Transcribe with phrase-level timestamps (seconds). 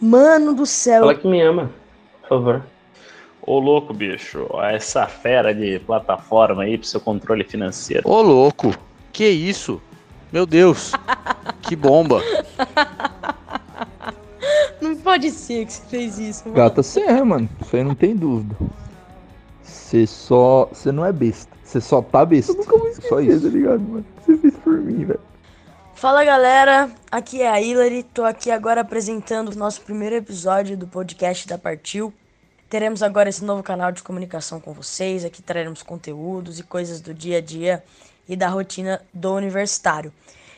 [0.00, 1.00] Mano do céu.
[1.02, 1.70] Fala que me ama,
[2.22, 2.62] por favor.
[3.42, 8.08] Ô louco, bicho, essa fera de plataforma aí pro seu controle financeiro.
[8.08, 8.74] Ô louco,
[9.12, 9.80] que isso?
[10.30, 10.92] Meu Deus,
[11.62, 12.22] que bomba.
[14.80, 16.42] Não pode ser que você fez isso.
[16.44, 16.56] Mano.
[16.56, 17.48] Gata serra, mano.
[17.60, 18.54] Isso aí não tem dúvida.
[19.62, 20.68] Você só.
[20.72, 21.50] Você não é besta.
[21.64, 22.52] Você só tá besta.
[22.52, 23.42] Eu nunca vou esquecer, só isso.
[23.42, 24.04] tá ligado, mano?
[24.24, 25.20] Você fez por mim, velho.
[25.98, 30.86] Fala galera, aqui é a Hilary, tô aqui agora apresentando o nosso primeiro episódio do
[30.86, 32.14] podcast da Partiu.
[32.70, 37.12] Teremos agora esse novo canal de comunicação com vocês, aqui traremos conteúdos e coisas do
[37.12, 37.82] dia a dia
[38.28, 40.12] e da rotina do universitário.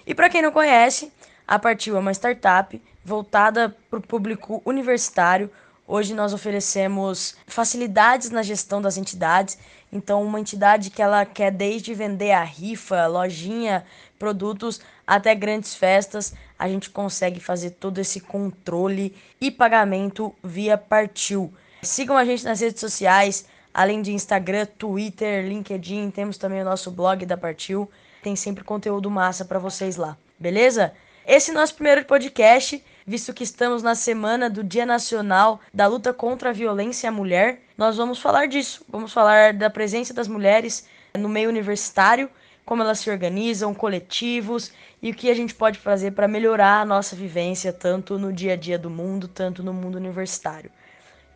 [0.07, 1.11] E para quem não conhece,
[1.49, 5.51] a Partiu é uma startup voltada para o público universitário.
[5.89, 9.57] Hoje nós oferecemos facilidades na gestão das entidades.
[9.91, 13.85] Então, uma entidade que ela quer desde vender a rifa, lojinha,
[14.19, 21.53] produtos até grandes festas, a gente consegue fazer todo esse controle e pagamento via Partiu.
[21.83, 26.93] Sigam a gente nas redes sociais, além de Instagram, Twitter, LinkedIn, temos também o nosso
[26.93, 27.91] blog da Partiu.
[28.23, 30.93] Tem sempre conteúdo massa para vocês lá, beleza?
[31.27, 36.13] Esse é nosso primeiro podcast, visto que estamos na semana do Dia Nacional da Luta
[36.13, 37.63] contra a Violência à Mulher.
[37.77, 40.87] Nós vamos falar disso, vamos falar da presença das mulheres
[41.19, 42.31] no meio universitário,
[42.71, 46.85] como elas se organizam, coletivos e o que a gente pode fazer para melhorar a
[46.85, 50.71] nossa vivência tanto no dia a dia do mundo, tanto no mundo universitário.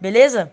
[0.01, 0.53] Beleza?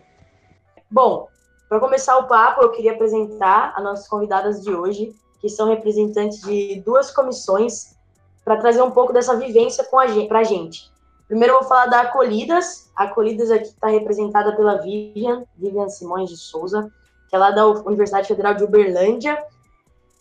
[0.90, 1.28] Bom,
[1.70, 6.42] para começar o papo, eu queria apresentar as nossas convidadas de hoje, que são representantes
[6.42, 7.96] de duas comissões,
[8.44, 10.92] para trazer um pouco dessa vivência para a gente.
[11.28, 12.92] Primeiro eu vou falar da Acolhidas.
[12.96, 16.92] A Acolhidas aqui está representada pela Vivian, Vivian Simões de Souza,
[17.30, 19.38] que é lá da Universidade Federal de Uberlândia.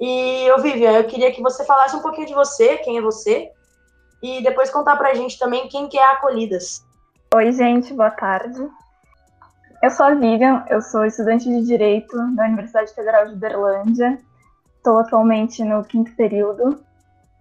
[0.01, 3.53] E, eu, Vivian, eu queria que você falasse um pouquinho de você, quem é você,
[4.23, 6.83] e depois contar para a gente também quem que é a Acolhidas.
[7.35, 8.67] Oi, gente, boa tarde.
[9.83, 14.19] Eu sou a Vivian, eu sou estudante de Direito da Universidade Federal de Uberlândia.
[14.79, 16.83] Estou atualmente no quinto período.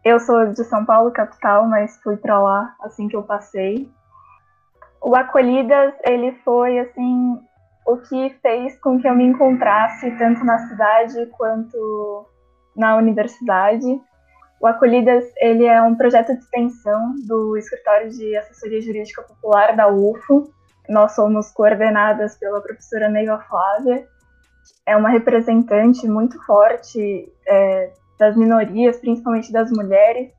[0.04, 3.90] Eu sou de São Paulo, capital, mas fui para lá assim que eu passei.
[5.02, 7.40] O Acolhidas, ele foi, assim,
[7.86, 12.29] o que fez com que eu me encontrasse tanto na cidade quanto
[12.76, 14.00] na universidade.
[14.62, 19.88] O Acolhidas, ele é um projeto de extensão do Escritório de Assessoria Jurídica Popular da
[19.88, 20.52] UFO,
[20.90, 24.08] nós somos coordenadas pela professora Neiva Flávia,
[24.86, 30.32] é uma representante muito forte é, das minorias, principalmente das mulheres,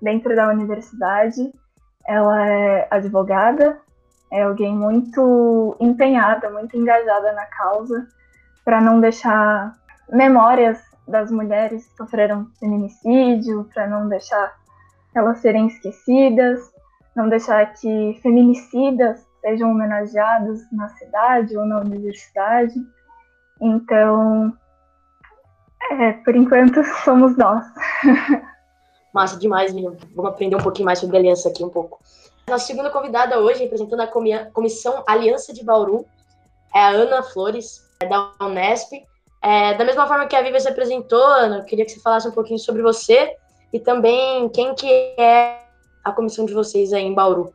[0.00, 1.52] dentro da universidade.
[2.06, 3.78] Ela é advogada,
[4.32, 8.08] é alguém muito empenhada, muito engajada na causa,
[8.64, 9.72] para não deixar
[10.10, 10.82] memórias
[11.12, 14.52] das mulheres que sofreram feminicídio, para não deixar
[15.14, 16.72] elas serem esquecidas,
[17.14, 22.74] não deixar que feminicidas sejam homenageados na cidade ou na universidade.
[23.60, 24.52] Então,
[25.90, 27.64] é, por enquanto, somos nós.
[29.12, 29.96] Massa demais, menino.
[30.16, 32.00] Vamos aprender um pouquinho mais sobre a aliança aqui um pouco.
[32.48, 36.06] Nossa segunda convidada hoje, representando a Comissão Aliança de Bauru,
[36.74, 38.92] é a Ana Flores, é da Unesp.
[39.42, 42.32] É, da mesma forma que a Viva se apresentou, eu queria que você falasse um
[42.32, 43.34] pouquinho sobre você
[43.72, 44.86] e também quem que
[45.18, 45.62] é
[46.04, 47.52] a comissão de vocês aí em Bauru.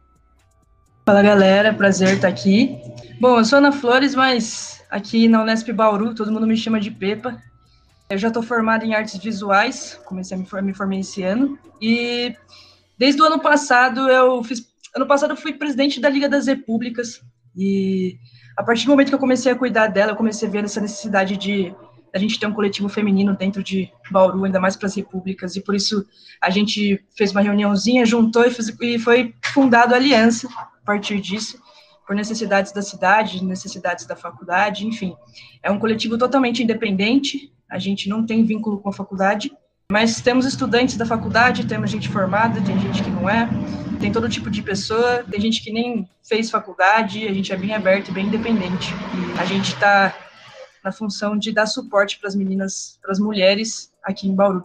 [1.06, 2.78] Fala galera, prazer estar aqui.
[3.22, 6.92] Bom, eu sou Ana Flores, mas aqui na Unesp Bauru todo mundo me chama de
[6.92, 7.42] Pepa.
[8.10, 11.58] Eu já estou formada em artes visuais, comecei a me formar, me formei esse ano.
[11.82, 12.36] E
[12.98, 14.68] desde o ano passado eu fiz.
[14.94, 17.22] Ano passado eu fui presidente da Liga das Repúblicas.
[17.56, 18.18] E
[18.58, 20.82] a partir do momento que eu comecei a cuidar dela, eu comecei a ver essa
[20.82, 21.74] necessidade de
[22.14, 25.62] a gente ter um coletivo feminino dentro de Bauru, ainda mais para as repúblicas, e
[25.62, 26.06] por isso
[26.42, 30.50] a gente fez uma reuniãozinha, juntou e, fez, e foi fundado a Aliança,
[30.88, 31.62] partir disso,
[32.08, 35.16] por necessidades da cidade, necessidades da faculdade, enfim.
[35.62, 39.52] É um coletivo totalmente independente, a gente não tem vínculo com a faculdade,
[39.92, 43.50] mas temos estudantes da faculdade, temos gente formada, tem gente que não é,
[44.00, 47.74] tem todo tipo de pessoa, tem gente que nem fez faculdade, a gente é bem
[47.74, 48.94] aberto e bem independente.
[49.40, 50.14] A gente está
[50.84, 54.64] na função de dar suporte para as meninas, para as mulheres aqui em Bauru.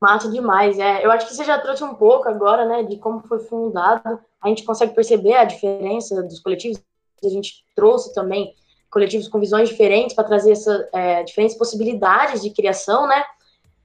[0.00, 1.04] Massa demais, é.
[1.04, 4.48] Eu acho que você já trouxe um pouco agora, né, de como foi fundado a
[4.48, 6.78] gente consegue perceber a diferença dos coletivos.
[7.24, 8.52] A gente trouxe também
[8.90, 13.24] coletivos com visões diferentes para trazer essas é, diferentes possibilidades de criação, né?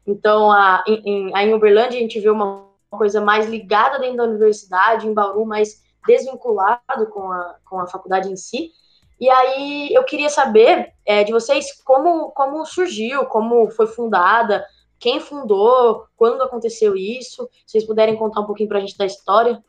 [0.09, 4.23] Então, a, em, a, em Uberlândia, a gente vê uma coisa mais ligada dentro da
[4.23, 8.71] universidade, em Bauru, mais desvinculado com a, com a faculdade em si.
[9.19, 14.65] E aí, eu queria saber é, de vocês como, como surgiu, como foi fundada,
[14.97, 19.05] quem fundou, quando aconteceu isso, se vocês puderem contar um pouquinho para a gente da
[19.05, 19.63] história.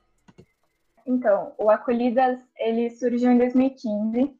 [1.07, 4.35] Então, o Acolhidas, ele surgiu em 2015,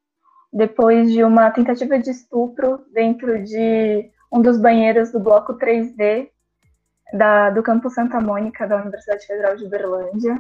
[0.51, 6.29] depois de uma tentativa de estupro dentro de um dos banheiros do bloco 3D
[7.13, 10.39] da, do campus Santa Mônica da Universidade Federal de Uberlândia.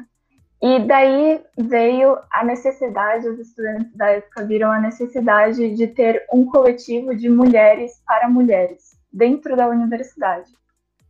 [0.62, 6.44] E daí veio a necessidade, os estudantes da época viram a necessidade de ter um
[6.44, 10.50] coletivo de mulheres para mulheres dentro da universidade.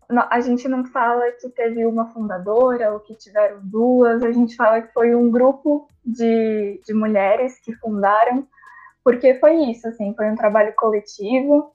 [0.09, 4.83] A gente não fala que teve uma fundadora ou que tiveram duas, a gente fala
[4.83, 8.47] que foi um grupo de, de mulheres que fundaram,
[9.05, 11.73] porque foi isso, assim, foi um trabalho coletivo.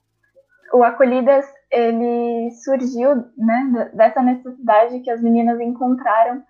[0.72, 6.42] O Acolhidas, ele surgiu né, dessa necessidade que as meninas encontraram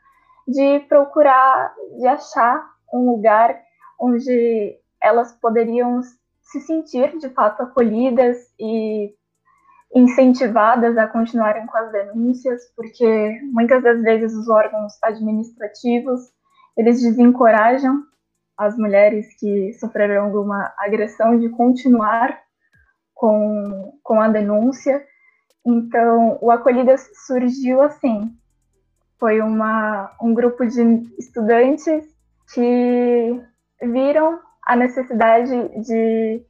[0.47, 3.61] de procurar, de achar um lugar
[4.01, 6.01] onde elas poderiam
[6.43, 9.15] se sentir de fato acolhidas e
[9.95, 16.31] incentivadas a continuarem com as denúncias, porque muitas das vezes os órgãos administrativos
[16.77, 18.03] eles desencorajam
[18.57, 22.39] as mulheres que sofreram alguma agressão de continuar
[23.17, 25.05] com, com a denúncia.
[25.65, 28.33] Então, o Acolhidas surgiu assim,
[29.19, 30.83] foi uma, um grupo de
[31.19, 32.05] estudantes
[32.55, 33.43] que
[33.83, 35.51] viram a necessidade
[35.83, 36.45] de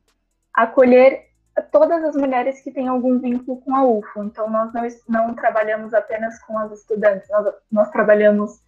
[0.53, 1.25] acolher
[1.73, 4.25] todas as mulheres que têm algum vínculo com a UFO.
[4.25, 8.61] Então, nós não, não trabalhamos apenas com as estudantes, nós, nós trabalhamos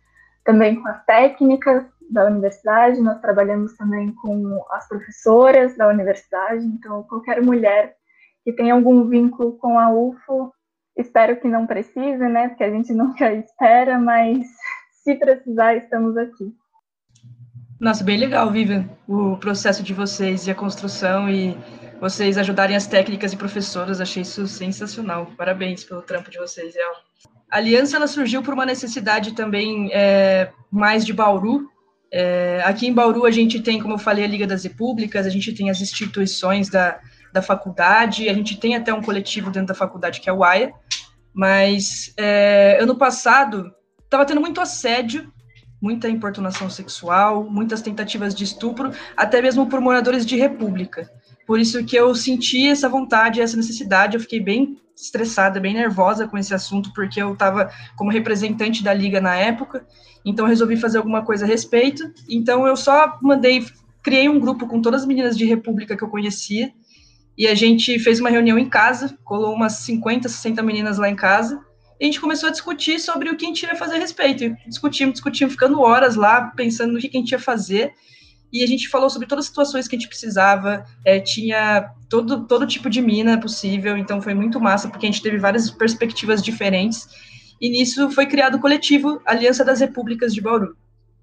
[0.44, 6.64] também com as técnicas da universidade, nós trabalhamos também com as professoras da universidade.
[6.64, 7.94] Então, qualquer mulher
[8.44, 10.52] que tem algum vínculo com a UFO
[10.98, 12.48] Espero que não precise, né?
[12.48, 14.44] Porque a gente nunca espera, mas
[15.04, 16.52] se precisar, estamos aqui.
[17.78, 21.56] Nossa, bem legal, Vivian, o processo de vocês e a construção e
[22.00, 25.30] vocês ajudarem as técnicas e professoras, achei isso sensacional.
[25.36, 26.92] Parabéns pelo trampo de vocês, real.
[27.48, 31.70] A aliança ela surgiu por uma necessidade também é, mais de Bauru.
[32.10, 35.30] É, aqui em Bauru a gente tem, como eu falei, a Liga das Repúblicas, a
[35.30, 36.98] gente tem as instituições da,
[37.32, 40.72] da faculdade, a gente tem até um coletivo dentro da faculdade que é o AIA,
[41.32, 43.72] mas é, ano passado
[44.04, 45.30] estava tendo muito assédio,
[45.80, 51.10] muita importunação sexual, muitas tentativas de estupro, até mesmo por moradores de república.
[51.48, 56.28] Por isso que eu senti essa vontade, essa necessidade, eu fiquei bem estressada, bem nervosa
[56.28, 59.86] com esse assunto, porque eu estava como representante da liga na época,
[60.26, 62.04] então resolvi fazer alguma coisa a respeito.
[62.28, 63.64] Então eu só mandei,
[64.02, 66.70] criei um grupo com todas as meninas de república que eu conhecia,
[67.36, 71.16] e a gente fez uma reunião em casa, colou umas 50, 60 meninas lá em
[71.16, 71.58] casa,
[71.98, 74.44] e a gente começou a discutir sobre o que a gente ia fazer a respeito.
[74.44, 77.94] E discutimos, discutimos, ficando horas lá, pensando no que a gente ia fazer.
[78.52, 82.46] E a gente falou sobre todas as situações que a gente precisava, é, tinha todo,
[82.46, 86.42] todo tipo de mina possível, então foi muito massa, porque a gente teve várias perspectivas
[86.42, 87.06] diferentes.
[87.60, 90.76] E nisso foi criado o coletivo Aliança das Repúblicas de Bauru.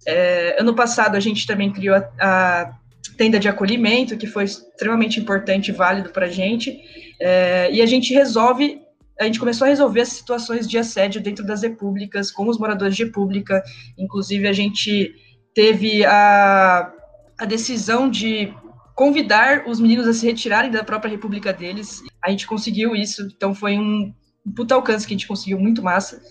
[0.05, 2.71] É, ano passado a gente também criou a, a
[3.17, 6.79] tenda de acolhimento, que foi extremamente importante e válido para a gente,
[7.19, 8.81] é, e a gente resolve,
[9.19, 12.95] a gente começou a resolver as situações de assédio dentro das repúblicas, com os moradores
[12.95, 13.63] de república,
[13.97, 15.13] inclusive a gente
[15.53, 16.91] teve a,
[17.37, 18.53] a decisão de
[18.95, 23.53] convidar os meninos a se retirarem da própria república deles, a gente conseguiu isso, então
[23.53, 24.13] foi um,
[24.55, 26.21] puta alcance que a gente conseguiu, muito massa,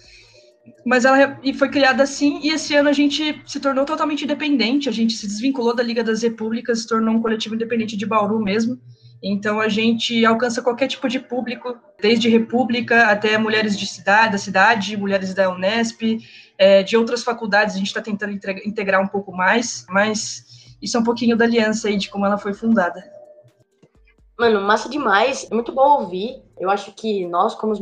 [0.85, 4.93] mas ela foi criada assim, e esse ano a gente se tornou totalmente independente, a
[4.93, 8.81] gente se desvinculou da Liga das Repúblicas, se tornou um coletivo independente de Bauru mesmo.
[9.23, 14.39] Então a gente alcança qualquer tipo de público, desde república até mulheres de cidade, da
[14.39, 16.19] cidade, mulheres da Unesp,
[16.59, 18.33] é, de outras faculdades, a gente está tentando
[18.65, 20.45] integrar um pouco mais, mas
[20.85, 23.03] isso é um pouquinho da aliança aí, de como ela foi fundada.
[24.39, 26.43] Mano, massa demais, é muito bom ouvir.
[26.59, 27.73] Eu acho que nós, como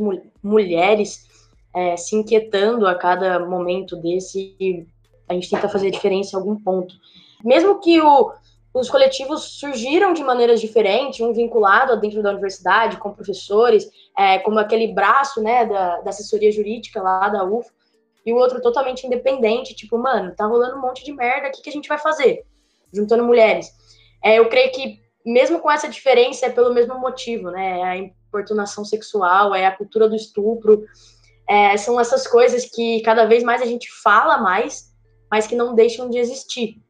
[0.41, 1.27] mulheres,
[1.75, 4.87] é, se inquietando a cada momento desse
[5.27, 6.93] a gente tenta fazer diferença em algum ponto.
[7.43, 8.31] Mesmo que o,
[8.73, 14.59] os coletivos surgiram de maneiras diferentes, um vinculado dentro da universidade, com professores, é, como
[14.59, 17.69] aquele braço né, da, da assessoria jurídica lá da UF,
[18.25, 21.61] e o outro totalmente independente, tipo, mano, tá rolando um monte de merda, o que,
[21.61, 22.45] que a gente vai fazer?
[22.93, 23.71] Juntando mulheres.
[24.23, 27.79] É, eu creio que, mesmo com essa diferença, é pelo mesmo motivo, né?
[27.79, 30.85] É a importunação sexual, é a cultura do estupro,
[31.47, 34.91] é, são essas coisas que cada vez mais a gente fala mais,
[35.29, 36.81] mas que não deixam de existir.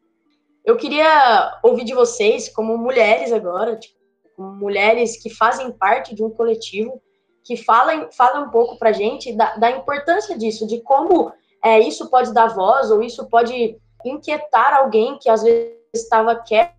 [0.66, 3.98] Eu queria ouvir de vocês, como mulheres agora, tipo,
[4.36, 7.02] como mulheres que fazem parte de um coletivo,
[7.44, 11.32] que falem, falem um pouco para a gente da, da, importância disso, de como
[11.64, 16.74] é, isso pode dar voz, ou isso pode inquietar alguém que às vezes estava quieto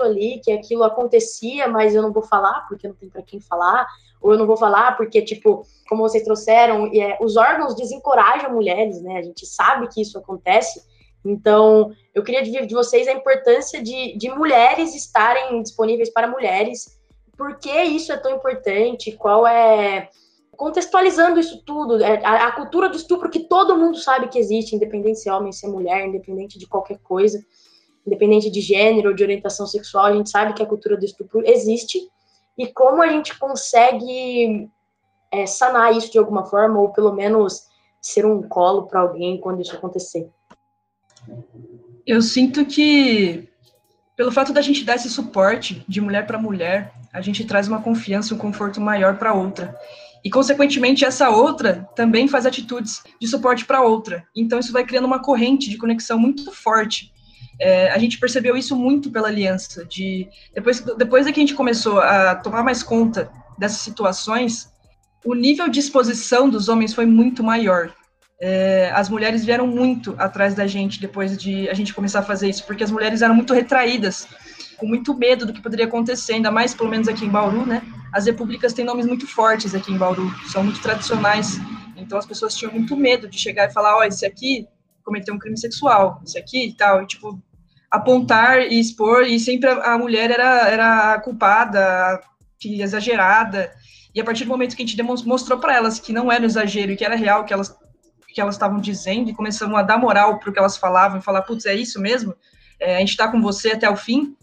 [0.00, 3.86] ali, que aquilo acontecia, mas eu não vou falar porque não tem para quem falar,
[4.20, 9.00] ou eu não vou falar porque, tipo, como vocês trouxeram, é, os órgãos desencorajam mulheres,
[9.02, 9.18] né?
[9.18, 10.82] A gente sabe que isso acontece,
[11.24, 16.96] Então, eu queria dividir de vocês a importância de, de mulheres estarem disponíveis para mulheres,
[17.36, 20.08] por que isso é tão importante, qual é.
[20.56, 25.18] Contextualizando isso tudo, é, a, cultura do estupro que todo mundo sabe que existe, independente
[25.18, 27.44] se é homem, se é mulher, independente de qualquer coisa,
[28.06, 31.42] independente de gênero ou de orientação sexual, a gente sabe que a cultura do estupro
[31.44, 31.98] existe,
[32.56, 34.70] e como a gente consegue
[35.30, 37.66] é, sanar isso de alguma forma, ou pelo menos
[38.00, 40.30] ser um colo para alguém quando isso acontecer.
[42.06, 43.48] Eu sinto que,
[44.16, 47.82] pelo fato da gente dar esse suporte de mulher para mulher, a gente traz uma
[47.82, 49.76] confiança um conforto maior para outra.
[50.24, 54.26] E, consequentemente, essa outra também faz atitudes de suporte para outra.
[54.34, 57.12] Então, isso vai criando uma corrente de conexão muito forte.
[57.60, 59.84] É, a gente percebeu isso muito pela aliança.
[59.84, 64.70] De depois, depois que a gente começou a tomar mais conta dessas situações,
[65.24, 67.92] o nível de exposição dos homens foi muito maior.
[68.40, 72.48] É, as mulheres vieram muito atrás da gente depois de a gente começar a fazer
[72.48, 74.28] isso, porque as mulheres eram muito retraídas,
[74.76, 77.82] com muito medo do que poderia acontecer, ainda mais, pelo menos aqui em Bauru, né?
[78.12, 81.58] As repúblicas têm nomes muito fortes aqui em Bauru, são muito tradicionais,
[81.96, 84.68] então as pessoas tinham muito medo de chegar e falar: ó, oh, esse aqui
[85.02, 87.40] cometeu um crime sexual, esse aqui e tal, e tipo,
[87.96, 92.20] apontar e expor, e sempre a, mulher era, era culpada,
[92.64, 93.72] exagerada.
[94.14, 96.46] E a partir do momento que a gente mostrou para elas que não era um
[96.46, 97.74] exagero e que era real, que elas
[98.36, 101.22] que elas estavam dizendo, e começamos a dar moral para o que elas falavam, e
[101.22, 102.34] falar, putz, é isso mesmo?
[102.78, 104.36] É, a gente está com você até o fim.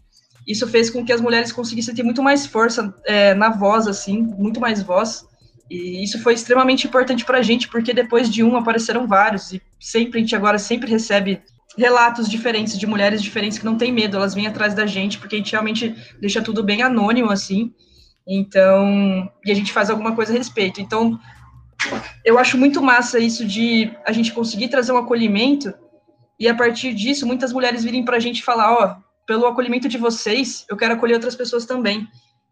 [0.47, 4.23] Isso fez com que as mulheres conseguissem ter muito mais força é, na voz, assim,
[4.23, 5.27] muito mais voz.
[5.69, 9.61] E isso foi extremamente importante para a gente, porque depois de um apareceram vários, e
[9.79, 11.43] sempre a gente agora sempre recebe
[11.77, 15.35] relatos diferentes de mulheres diferentes que não têm medo, elas vêm atrás da gente, porque
[15.35, 17.73] a gente realmente deixa tudo bem anônimo, assim.
[18.27, 20.79] Então, e a gente faz alguma coisa a respeito.
[20.79, 21.19] Então,
[22.23, 25.73] eu acho muito massa isso de a gente conseguir trazer um acolhimento
[26.39, 29.87] e a partir disso muitas mulheres virem para a gente falar, ó, oh, pelo acolhimento
[29.87, 32.07] de vocês, eu quero acolher outras pessoas também.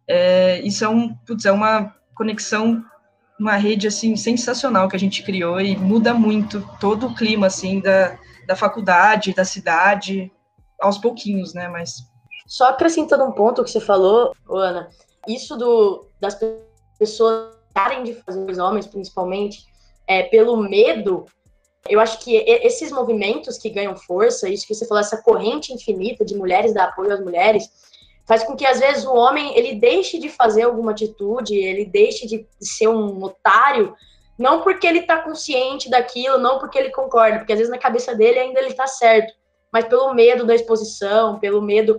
[0.07, 2.83] É, isso é um, putz, é uma conexão,
[3.39, 7.79] uma rede assim sensacional que a gente criou e muda muito todo o clima assim
[7.79, 8.17] da,
[8.51, 10.29] da faculdade, da cidade,
[10.79, 11.69] aos pouquinhos, né?
[11.69, 12.05] Mas
[12.45, 14.89] só acrescentando um ponto que você falou, Ana,
[15.25, 16.37] isso do das
[16.99, 19.65] pessoas parem de fazer, os homens principalmente,
[20.05, 21.25] é, pelo medo,
[21.87, 26.25] eu acho que esses movimentos que ganham força, isso que você falou, essa corrente infinita
[26.25, 27.69] de mulheres dar apoio às mulheres,
[28.25, 32.27] faz com que às vezes o homem ele deixe de fazer alguma atitude, ele deixe
[32.27, 33.95] de ser um otário,
[34.37, 38.15] não porque ele está consciente daquilo, não porque ele concorda, porque às vezes na cabeça
[38.15, 39.33] dele ainda ele está certo,
[39.71, 41.97] mas pelo medo da exposição, pelo medo.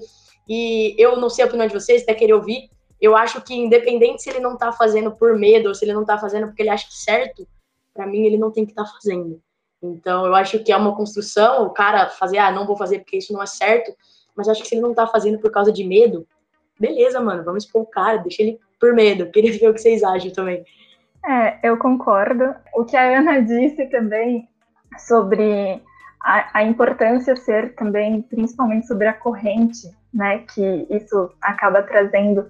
[0.48, 2.68] E eu não sei a opinião de vocês, até querer ouvir,
[3.00, 6.04] eu acho que independente se ele não tá fazendo por medo ou se ele não
[6.04, 7.46] tá fazendo porque ele acha certo,
[7.92, 9.40] para mim ele não tem que estar tá fazendo.
[9.82, 13.16] Então eu acho que é uma construção, o cara fazer, ah, não vou fazer porque
[13.18, 13.92] isso não é certo,
[14.36, 16.26] mas acho que se ele não tá fazendo por causa de medo,
[16.78, 19.30] beleza, mano, vamos expor o cara, deixa ele por medo.
[19.32, 20.64] Queria ver o que vocês acham também.
[21.24, 22.54] É, eu concordo.
[22.74, 24.48] O que a Ana disse também
[24.98, 25.82] sobre
[26.22, 32.46] a, a importância ser também, principalmente sobre a corrente, né, que isso acaba trazendo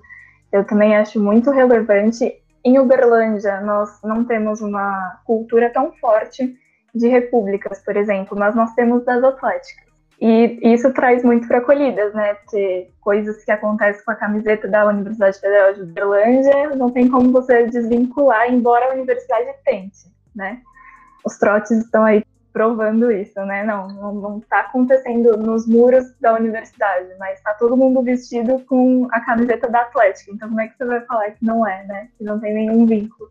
[0.53, 2.39] eu também acho muito relevante.
[2.63, 6.55] Em Uberlândia, nós não temos uma cultura tão forte
[6.95, 9.92] de repúblicas, por exemplo, mas nós temos das atléticas.
[10.21, 12.35] E isso traz muito para acolhidas, né?
[12.35, 17.33] Porque coisas que acontecem com a camiseta da Universidade Federal de Uberlândia não tem como
[17.33, 20.61] você desvincular, embora a universidade tente, né?
[21.25, 23.65] Os trotes estão aí provando isso, né?
[23.65, 29.21] Não, não está acontecendo nos muros da universidade, mas está todo mundo vestido com a
[29.21, 30.31] camiseta da Atlética.
[30.33, 32.09] Então, como é que você vai falar que não é, né?
[32.19, 33.31] Que não tem nenhum vínculo.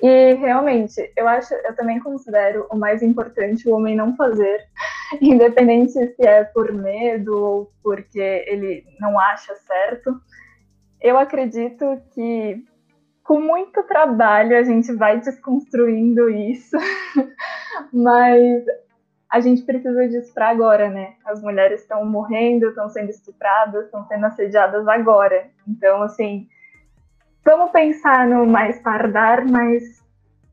[0.00, 4.64] E realmente, eu acho, eu também considero o mais importante o homem não fazer,
[5.20, 10.20] independente se é por medo ou porque ele não acha certo.
[11.00, 12.64] Eu acredito que
[13.22, 16.76] com muito trabalho a gente vai desconstruindo isso,
[17.92, 18.64] mas
[19.30, 21.14] a gente precisa disso para agora, né?
[21.26, 25.50] As mulheres estão morrendo, estão sendo estupradas, estão sendo assediadas agora.
[25.66, 26.48] Então, assim,
[27.44, 30.02] vamos pensar no mais tardar, mas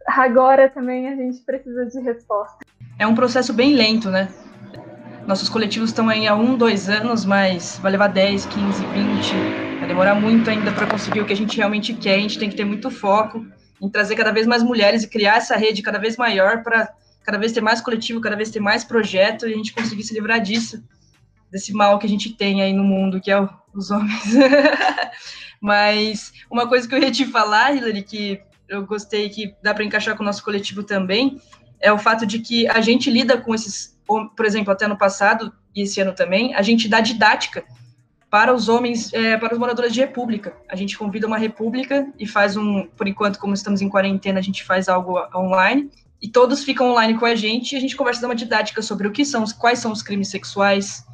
[0.08, 2.66] agora também a gente precisa de resposta.
[2.98, 4.30] É um processo bem lento, né?
[5.28, 9.88] Nossos coletivos estão aí há um, dois anos, mas vai levar 10, 15, 20, Vai
[9.88, 12.16] demorar muito ainda para conseguir o que a gente realmente quer.
[12.16, 13.46] A gente tem que ter muito foco
[13.82, 17.38] em trazer cada vez mais mulheres e criar essa rede cada vez maior para cada
[17.38, 20.40] vez ter mais coletivo, cada vez ter mais projeto e a gente conseguir se livrar
[20.40, 20.82] disso,
[21.52, 24.24] desse mal que a gente tem aí no mundo, que é o, os homens.
[25.60, 29.84] Mas uma coisa que eu ia te falar, Hilary, que eu gostei que dá para
[29.84, 31.42] encaixar com o nosso coletivo também,
[31.86, 35.54] é o fato de que a gente lida com esses, por exemplo, até no passado
[35.75, 37.63] e esse ano também, a gente dá didática
[38.27, 40.58] para os homens, é, para os moradores de república.
[40.68, 44.42] A gente convida uma república e faz um, por enquanto, como estamos em quarentena, a
[44.42, 48.25] gente faz algo online e todos ficam online com a gente e a gente conversa
[48.25, 51.06] uma didática sobre o que são, quais são os crimes sexuais,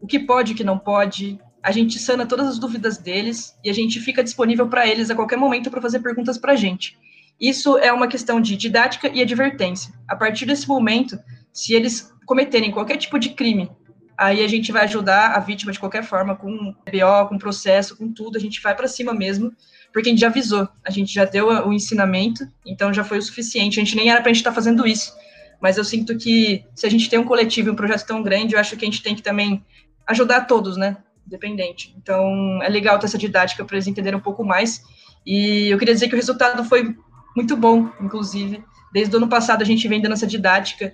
[0.00, 1.38] o que pode, o que não pode.
[1.62, 5.14] A gente sana todas as dúvidas deles e a gente fica disponível para eles a
[5.14, 6.98] qualquer momento para fazer perguntas para a gente.
[7.40, 9.92] Isso é uma questão de didática e advertência.
[10.08, 11.18] A partir desse momento,
[11.52, 13.70] se eles cometerem qualquer tipo de crime,
[14.16, 18.12] aí a gente vai ajudar a vítima de qualquer forma, com BO, com processo, com
[18.12, 19.52] tudo, a gente vai para cima mesmo,
[19.92, 23.22] porque a gente já avisou, a gente já deu o ensinamento, então já foi o
[23.22, 23.78] suficiente.
[23.78, 25.14] A gente nem era para a gente estar tá fazendo isso,
[25.60, 28.54] mas eu sinto que se a gente tem um coletivo e um projeto tão grande,
[28.54, 29.64] eu acho que a gente tem que também
[30.06, 30.96] ajudar todos, né?
[31.26, 31.94] Independente.
[31.98, 34.82] Então é legal ter essa didática para eles entenderem um pouco mais.
[35.26, 36.94] E eu queria dizer que o resultado foi
[37.36, 38.64] muito bom, inclusive.
[38.92, 40.92] Desde o ano passado a gente vem dando essa didática.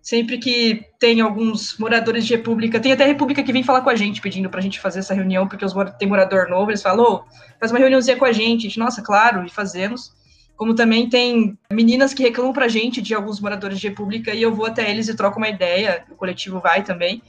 [0.00, 3.94] Sempre que tem alguns moradores de república, tem até república que vem falar com a
[3.94, 7.04] gente, pedindo para a gente fazer essa reunião, porque os, tem morador novo, eles falam,
[7.04, 7.24] oh,
[7.60, 8.76] faz uma reuniãozinha com a gente.
[8.78, 10.12] Nossa, claro, e fazemos.
[10.56, 14.42] Como também tem meninas que reclamam para a gente de alguns moradores de república, e
[14.42, 17.22] eu vou até eles e troco uma ideia, o coletivo vai também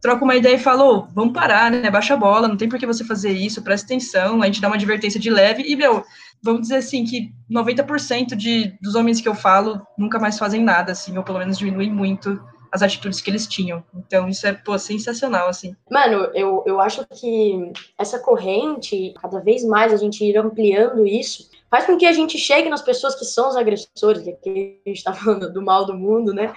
[0.00, 1.90] troca uma ideia e fala, oh, vamos parar, né?
[1.90, 4.68] Baixa a bola, não tem por que você fazer isso, presta atenção, a gente dá
[4.68, 6.04] uma advertência de leve, e, meu,
[6.42, 10.92] vamos dizer assim, que 90% de, dos homens que eu falo nunca mais fazem nada,
[10.92, 12.40] assim, ou pelo menos diminuem muito
[12.70, 13.82] as atitudes que eles tinham.
[13.94, 15.74] Então, isso é, pô, sensacional, assim.
[15.90, 21.48] Mano, eu, eu acho que essa corrente, cada vez mais a gente ir ampliando isso,
[21.70, 24.88] faz com que a gente chegue nas pessoas que são os agressores, que aqui a
[24.90, 26.52] gente tá falando do mal do mundo, né,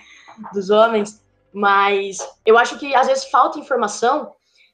[0.53, 1.23] dos homens,
[1.53, 4.31] mas eu acho que às vezes falta informação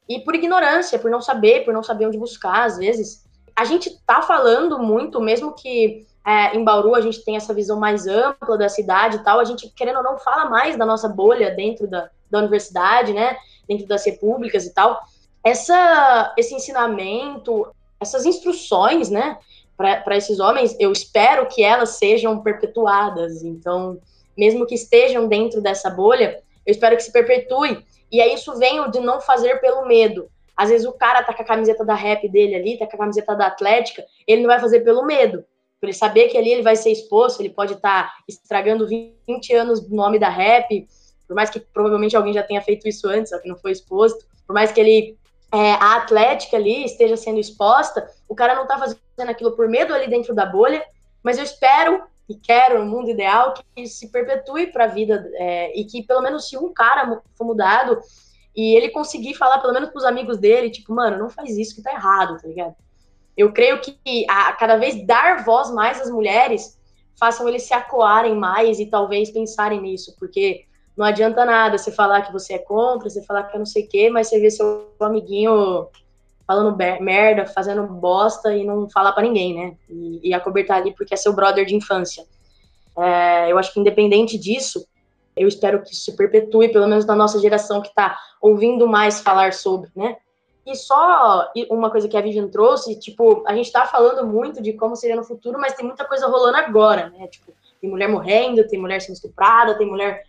[0.07, 3.26] e por ignorância, por não saber, por não saber onde buscar, às vezes.
[3.57, 7.79] A gente tá falando muito, mesmo que é, em Bauru a gente tem essa visão
[7.79, 11.09] mais ampla da cidade e tal, a gente, querendo ou não, fala mais da nossa
[11.09, 13.35] bolha dentro da, da universidade, né?
[13.67, 15.01] Dentro das repúblicas e tal.
[15.43, 17.67] Essa, esse ensinamento,
[17.99, 19.39] essas instruções, né?
[19.75, 23.41] Para esses homens, eu espero que elas sejam perpetuadas.
[23.41, 23.99] Então,
[24.37, 27.83] mesmo que estejam dentro dessa bolha, eu espero que se perpetue.
[28.11, 30.29] E aí isso vem de não fazer pelo medo.
[30.57, 32.99] Às vezes o cara tá com a camiseta da rap dele ali, tá com a
[32.99, 35.45] camiseta da Atlética, ele não vai fazer pelo medo.
[35.79, 39.53] Por ele saber que ali ele vai ser exposto, ele pode estar tá estragando 20
[39.53, 40.87] anos do nome da rap,
[41.27, 44.25] por mais que provavelmente alguém já tenha feito isso antes, só que não foi exposto,
[44.47, 45.17] por mais que ele
[45.53, 49.93] é, a Atlética ali esteja sendo exposta, o cara não tá fazendo aquilo por medo
[49.93, 50.83] ali dentro da bolha,
[51.21, 55.79] mas eu espero e quero um mundo ideal que se perpetue para a vida é,
[55.79, 57.99] e que pelo menos se um cara for mudado
[58.57, 61.75] e ele conseguir falar pelo menos para os amigos dele, tipo, mano, não faz isso
[61.75, 62.75] que tá errado, tá ligado?
[63.37, 66.75] Eu creio que a, cada vez dar voz mais às mulheres
[67.19, 70.65] façam eles se acuarem mais e talvez pensarem nisso, porque
[70.97, 73.83] não adianta nada você falar que você é contra, você falar que é não sei
[73.83, 75.87] o quê, mas você vê seu amiguinho
[76.47, 79.75] falando merda, fazendo bosta e não falar para ninguém, né?
[79.87, 82.25] E, e acobertar ali porque é seu brother de infância.
[82.97, 84.87] É, eu acho que independente disso,
[85.37, 89.21] eu espero que isso se perpetue, pelo menos na nossa geração que está ouvindo mais
[89.21, 90.17] falar sobre, né?
[90.65, 94.73] E só uma coisa que a Vivian trouxe, tipo, a gente está falando muito de
[94.73, 97.27] como seria no futuro, mas tem muita coisa rolando agora, né?
[97.27, 100.25] Tipo, tem mulher morrendo, tem mulher sendo estuprada, tem mulher.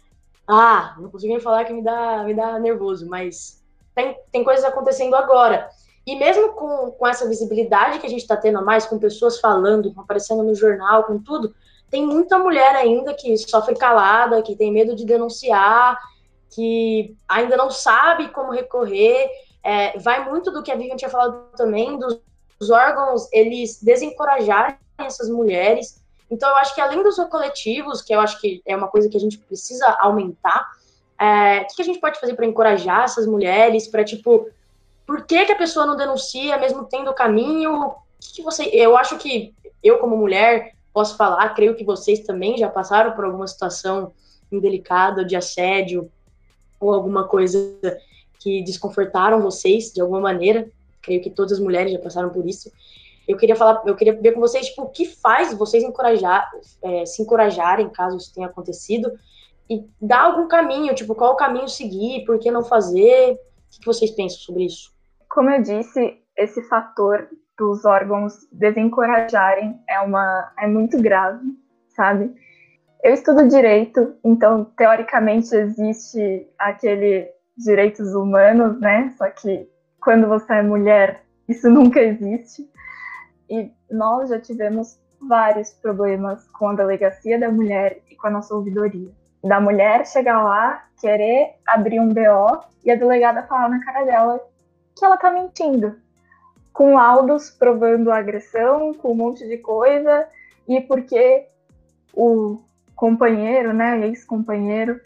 [0.47, 3.61] Ah, não consigo nem falar que me dá, me dá nervoso, mas
[3.94, 5.68] tem, tem coisas acontecendo agora.
[6.07, 9.40] E mesmo com, com essa visibilidade que a gente está tendo a mais, com pessoas
[9.40, 11.53] falando, aparecendo no jornal, com tudo,
[11.90, 15.98] tem muita mulher ainda que sofre calada, que tem medo de denunciar,
[16.51, 19.31] que ainda não sabe como recorrer.
[19.62, 22.20] É, vai muito do que a Vivian tinha falado também, dos,
[22.59, 26.03] dos órgãos, eles desencorajarem essas mulheres.
[26.31, 29.16] Então, eu acho que além dos coletivos, que eu acho que é uma coisa que
[29.16, 30.68] a gente precisa aumentar,
[31.18, 34.48] é, o que a gente pode fazer para encorajar essas mulheres, para, tipo,
[35.07, 37.94] por que, que a pessoa não denuncia, mesmo tendo caminho?
[38.20, 42.57] Que, que você, eu acho que eu, como mulher, posso falar, creio que vocês também
[42.57, 44.12] já passaram por alguma situação
[44.51, 46.11] indelicada de assédio
[46.81, 47.79] ou alguma coisa
[48.40, 50.70] que desconfortaram vocês de alguma maneira.
[51.03, 52.70] Creio que todas as mulheres já passaram por isso.
[53.27, 56.51] Eu queria falar, eu queria ver com vocês, tipo, o que faz vocês encorajar,
[56.83, 59.12] é, se encorajarem caso isso tenha acontecido
[59.68, 63.35] e dar algum caminho, tipo, qual o caminho seguir, por que não fazer?
[63.35, 64.90] O que vocês pensam sobre isso?
[65.29, 71.44] Como eu disse, esse fator dos órgãos desencorajarem é uma é muito grave,
[71.88, 72.33] sabe?
[73.03, 79.12] Eu estudo direito, então teoricamente existe aquele direitos humanos, né?
[79.18, 79.68] Só que
[80.01, 82.68] quando você é mulher, isso nunca existe.
[83.51, 88.55] E nós já tivemos vários problemas com a delegacia da mulher e com a nossa
[88.55, 89.11] ouvidoria.
[89.42, 94.40] Da mulher chegar lá, querer abrir um BO e a delegada falar na cara dela
[94.97, 95.97] que ela tá mentindo.
[96.79, 100.29] Com laudos provando agressão, com um monte de coisa,
[100.69, 101.45] e porque
[102.14, 102.61] o
[102.95, 105.01] companheiro, né, ex-companheiro,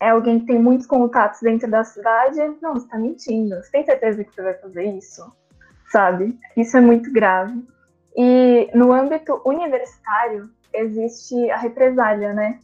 [0.00, 3.56] é alguém que tem muitos contatos dentro da cidade, não, você tá mentindo.
[3.56, 5.30] Você tem certeza que você vai fazer isso?
[5.90, 6.34] Sabe?
[6.56, 7.62] Isso é muito grave.
[8.16, 12.58] E no âmbito universitário existe a represália, né?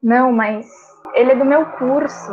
[0.00, 0.70] Não, mas
[1.12, 2.32] ele é do meu curso.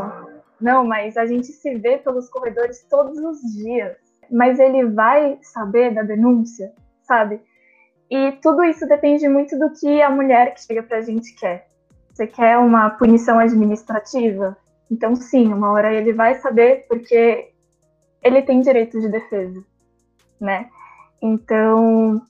[0.61, 3.97] Não, mas a gente se vê pelos corredores todos os dias.
[4.31, 7.41] Mas ele vai saber da denúncia, sabe?
[8.09, 11.67] E tudo isso depende muito do que a mulher que chega pra gente quer.
[12.13, 14.57] Você quer uma punição administrativa?
[14.89, 17.51] Então, sim, uma hora ele vai saber porque
[18.21, 19.63] ele tem direito de defesa,
[20.39, 20.69] né?
[21.21, 22.21] Então,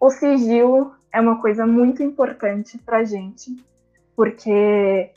[0.00, 3.56] o sigilo é uma coisa muito importante para a gente,
[4.14, 5.10] porque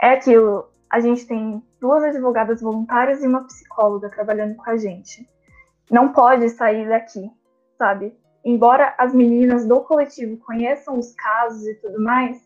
[0.00, 0.68] é aquilo.
[0.88, 5.28] A gente tem duas advogadas voluntárias e uma psicóloga trabalhando com a gente.
[5.90, 7.30] Não pode sair daqui,
[7.76, 8.16] sabe?
[8.44, 12.38] Embora as meninas do coletivo conheçam os casos e tudo mais,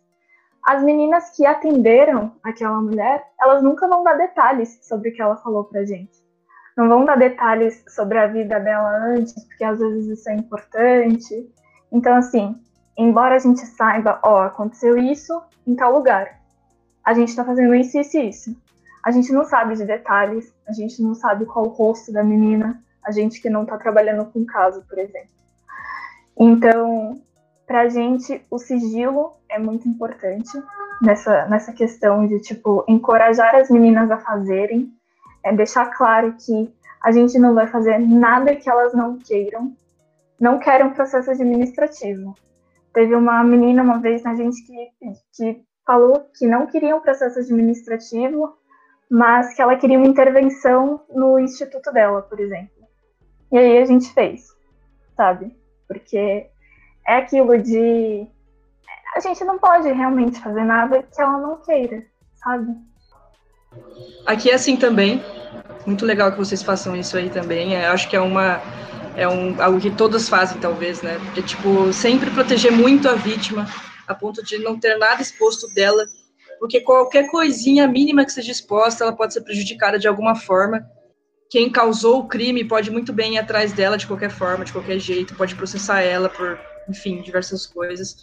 [0.64, 5.36] as meninas que atenderam aquela mulher, elas nunca vão dar detalhes sobre o que ela
[5.36, 6.22] falou pra gente.
[6.76, 11.52] Não vão dar detalhes sobre a vida dela antes, porque às vezes isso é importante.
[11.90, 12.56] Então, assim,
[12.96, 16.40] embora a gente saiba, ó, aconteceu isso em tal lugar,
[17.04, 18.56] a gente tá fazendo isso, isso e isso.
[19.04, 22.80] A gente não sabe de detalhes, a gente não sabe qual o rosto da menina,
[23.04, 25.30] a gente que não tá trabalhando com caso, por exemplo.
[26.38, 27.20] Então,
[27.66, 30.50] pra gente, o sigilo é muito importante
[31.00, 34.92] nessa, nessa questão de, tipo, encorajar as meninas a fazerem,
[35.44, 39.74] é deixar claro que a gente não vai fazer nada que elas não queiram,
[40.38, 42.34] não querem um processo administrativo.
[42.92, 44.90] Teve uma menina uma vez na gente que,
[45.32, 48.56] que falou que não queria um processo administrativo,
[49.10, 52.81] mas que ela queria uma intervenção no instituto dela, por exemplo.
[53.52, 54.46] E aí a gente fez,
[55.16, 55.54] sabe?
[55.86, 56.46] Porque
[57.06, 58.26] é aquilo de
[59.14, 62.02] a gente não pode realmente fazer nada que ela não queira,
[62.42, 62.74] sabe?
[64.26, 65.22] Aqui é assim também.
[65.86, 67.74] Muito legal que vocês façam isso aí também.
[67.74, 68.60] É, acho que é uma
[69.16, 71.18] é um, algo que todas fazem, talvez, né?
[71.18, 73.66] Porque, tipo, sempre proteger muito a vítima,
[74.06, 76.06] a ponto de não ter nada exposto dela,
[76.58, 80.86] porque qualquer coisinha mínima que seja exposta, ela pode ser prejudicada de alguma forma.
[81.52, 84.98] Quem causou o crime pode muito bem ir atrás dela de qualquer forma, de qualquer
[84.98, 88.16] jeito, pode processar ela por, enfim, diversas coisas.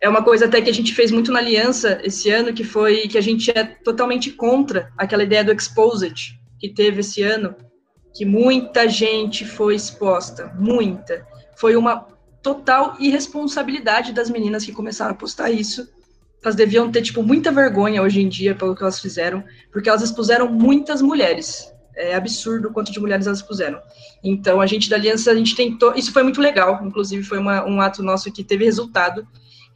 [0.00, 3.08] É uma coisa até que a gente fez muito na aliança esse ano, que foi
[3.08, 7.54] que a gente é totalmente contra aquela ideia do exposed que teve esse ano,
[8.16, 11.26] que muita gente foi exposta, muita.
[11.58, 12.06] Foi uma
[12.42, 15.92] total irresponsabilidade das meninas que começaram a postar isso.
[16.42, 20.00] Elas deviam ter, tipo, muita vergonha hoje em dia pelo que elas fizeram, porque elas
[20.00, 21.70] expuseram muitas mulheres.
[22.00, 23.80] É absurdo o quanto de mulheres elas expuseram.
[24.22, 25.94] Então, a gente da Aliança, a gente tentou.
[25.94, 29.26] Isso foi muito legal, inclusive, foi uma, um ato nosso que teve resultado.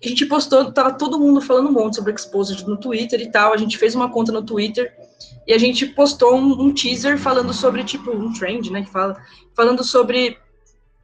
[0.03, 3.53] A gente postou, tava todo mundo falando um monte sobre Exposed no Twitter e tal.
[3.53, 4.93] A gente fez uma conta no Twitter
[5.47, 9.17] e a gente postou um, um, teaser falando sobre, tipo, um trend, né, que fala,
[9.55, 10.39] falando sobre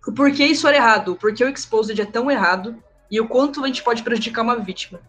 [0.06, 2.76] o porquê isso era errado, porquê o Exposed é tão errado
[3.10, 5.00] e o quanto a gente pode prejudicar uma vítima.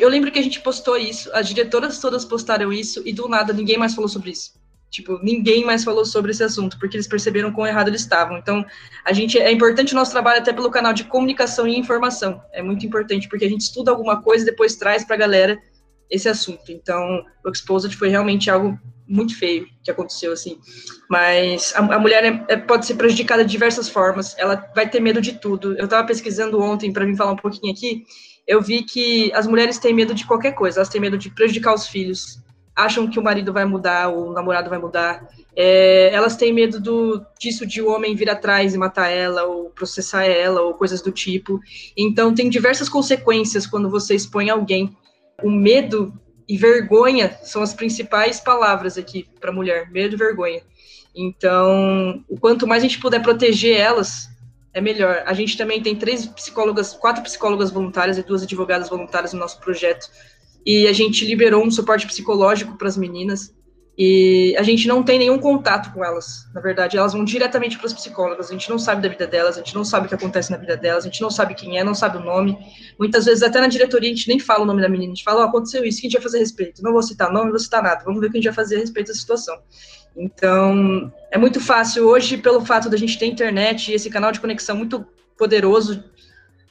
[0.00, 3.52] Eu lembro que a gente postou isso, as diretoras todas postaram isso e do nada
[3.52, 4.55] ninguém mais falou sobre isso.
[4.96, 8.38] Tipo, ninguém mais falou sobre esse assunto, porque eles perceberam quão errado eles estavam.
[8.38, 8.64] Então,
[9.04, 12.40] a gente é importante o nosso trabalho até pelo canal de comunicação e informação.
[12.50, 15.58] É muito importante, porque a gente estuda alguma coisa e depois traz para a galera
[16.10, 16.72] esse assunto.
[16.72, 20.58] Então, o Exposed foi realmente algo muito feio que aconteceu, assim.
[21.10, 25.00] Mas a, a mulher é, é, pode ser prejudicada de diversas formas, ela vai ter
[25.00, 25.76] medo de tudo.
[25.76, 28.02] Eu estava pesquisando ontem para mim falar um pouquinho aqui,
[28.46, 31.74] eu vi que as mulheres têm medo de qualquer coisa, elas têm medo de prejudicar
[31.74, 32.38] os filhos,
[32.76, 37.24] acham que o marido vai mudar, o namorado vai mudar, é, elas têm medo do,
[37.40, 41.10] disso de o homem vir atrás e matar ela, ou processar ela, ou coisas do
[41.10, 41.58] tipo.
[41.96, 44.94] Então, tem diversas consequências quando você expõe alguém
[45.42, 46.12] o medo
[46.48, 50.62] e vergonha são as principais palavras aqui para mulher, medo e vergonha.
[51.14, 54.28] Então, o quanto mais a gente puder proteger elas,
[54.72, 55.22] é melhor.
[55.26, 59.58] A gente também tem três psicólogas, quatro psicólogas voluntárias e duas advogadas voluntárias no nosso
[59.58, 60.08] projeto.
[60.66, 63.54] E a gente liberou um suporte psicológico para as meninas.
[63.98, 66.46] E a gente não tem nenhum contato com elas.
[66.52, 68.50] Na verdade, elas vão diretamente para as psicólogas.
[68.50, 70.58] A gente não sabe da vida delas, a gente não sabe o que acontece na
[70.58, 72.58] vida delas, a gente não sabe quem é, não sabe o nome.
[72.98, 75.12] Muitas vezes, até na diretoria, a gente nem fala o nome da menina.
[75.12, 76.82] A gente fala: oh, aconteceu isso, o que a gente vai fazer a respeito?
[76.82, 78.04] Não vou citar nome, não vou citar nada.
[78.04, 79.56] Vamos ver o que a gente vai fazer a respeito da situação.
[80.14, 84.40] Então, é muito fácil hoje, pelo fato da gente ter internet e esse canal de
[84.40, 85.06] conexão muito
[85.38, 86.04] poderoso,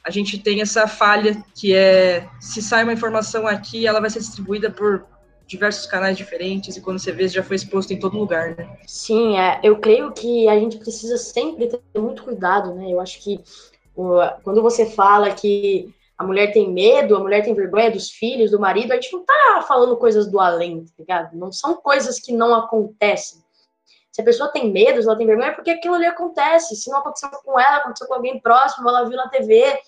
[0.06, 4.20] a gente tem essa falha que é se sai uma informação aqui, ela vai ser
[4.20, 5.04] distribuída por
[5.48, 8.78] diversos canais diferentes e quando você vê já foi exposto em todo lugar, né?
[8.86, 12.88] Sim, é, eu creio que a gente precisa sempre ter muito cuidado, né?
[12.88, 13.42] Eu acho que
[14.44, 18.60] quando você fala que a mulher tem medo, a mulher tem vergonha dos filhos, do
[18.60, 21.36] marido, a gente não tá falando coisas do além, tá ligado?
[21.36, 23.44] Não são coisas que não acontecem.
[24.16, 26.74] Se a pessoa tem medo, se ela tem vergonha, é porque aquilo ali acontece.
[26.74, 29.78] Se não aconteceu com ela, aconteceu com alguém próximo, ela viu na TV.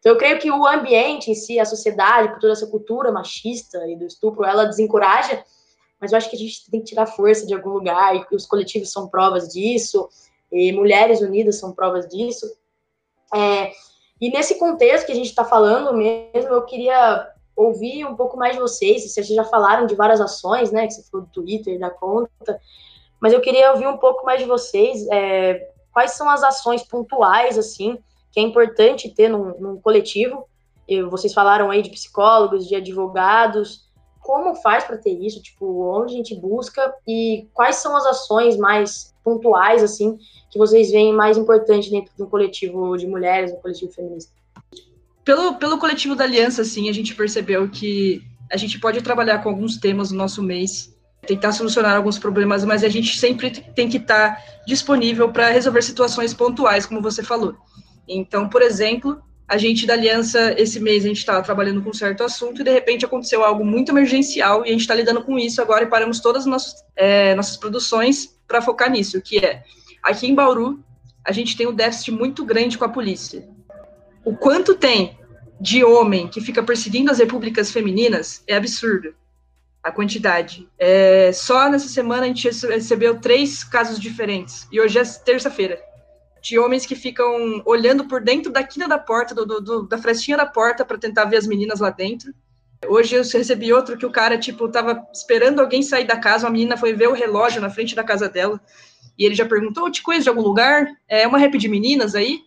[0.00, 3.86] Então, eu creio que o ambiente em si, a sociedade, por toda essa cultura machista
[3.86, 5.44] e do estupro, ela desencoraja,
[6.00, 8.46] mas eu acho que a gente tem que tirar força de algum lugar, e os
[8.46, 10.08] coletivos são provas disso,
[10.50, 12.50] e Mulheres Unidas são provas disso.
[13.32, 13.70] É,
[14.20, 18.54] e nesse contexto que a gente está falando mesmo, eu queria ouvir um pouco mais
[18.54, 19.10] de vocês.
[19.10, 20.86] Vocês já falaram de várias ações, né?
[20.86, 22.60] Que você falou do Twitter, da conta.
[23.20, 25.06] Mas eu queria ouvir um pouco mais de vocês.
[25.10, 27.98] É, quais são as ações pontuais, assim,
[28.32, 30.46] que é importante ter num, num coletivo?
[30.88, 33.88] Eu, vocês falaram aí de psicólogos, de advogados.
[34.20, 35.42] Como faz para ter isso?
[35.42, 36.92] Tipo, onde a gente busca?
[37.06, 40.18] E quais são as ações mais pontuais, assim,
[40.50, 44.32] que vocês veem mais importante dentro de um coletivo de mulheres, um coletivo feminista?
[45.24, 49.48] Pelo, pelo coletivo da Aliança, sim, a gente percebeu que a gente pode trabalhar com
[49.48, 50.92] alguns temas no nosso mês,
[51.26, 56.34] tentar solucionar alguns problemas, mas a gente sempre tem que estar disponível para resolver situações
[56.34, 57.54] pontuais, como você falou.
[58.12, 61.94] Então, por exemplo, a gente da Aliança, esse mês, a gente estava trabalhando com um
[61.94, 65.38] certo assunto e de repente aconteceu algo muito emergencial e a gente está lidando com
[65.38, 69.62] isso agora e paramos todas as nossas, é, nossas produções para focar nisso, que é
[70.02, 70.82] aqui em Bauru
[71.24, 73.46] a gente tem um déficit muito grande com a polícia.
[74.24, 75.18] O quanto tem
[75.60, 79.14] de homem que fica perseguindo as repúblicas femininas é absurdo.
[79.82, 80.68] A quantidade.
[80.78, 84.66] É, só nessa semana a gente recebeu três casos diferentes.
[84.70, 85.89] E hoje é terça-feira.
[86.40, 90.36] De homens que ficam olhando por dentro da quina da porta, do, do, da frestinha
[90.36, 92.32] da porta, para tentar ver as meninas lá dentro.
[92.86, 96.52] Hoje eu recebi outro que o cara, tipo, tava esperando alguém sair da casa, uma
[96.52, 98.58] menina foi ver o relógio na frente da casa dela,
[99.18, 100.86] e ele já perguntou, te conheço de algum lugar?
[101.06, 102.40] É uma rap de meninas aí?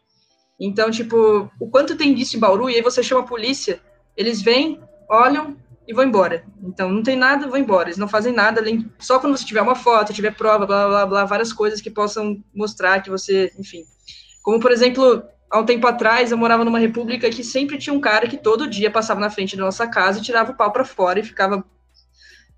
[0.60, 3.80] Então, tipo, o quanto tem disso em Bauru, e aí você chama a polícia,
[4.18, 5.56] eles vêm, olham
[5.88, 6.46] e vão embora.
[6.62, 7.90] Então, não tem nada, vão embora.
[7.90, 11.06] Eles não fazem nada, além, só quando você tiver uma foto, tiver prova, blá, blá,
[11.06, 13.84] blá, várias coisas que possam mostrar que você, enfim.
[14.42, 18.02] Como, por exemplo, há um tempo atrás, eu morava numa república que sempre tinha um
[18.02, 20.86] cara que todo dia passava na frente da nossa casa e tirava o pau para
[20.86, 21.64] fora e ficava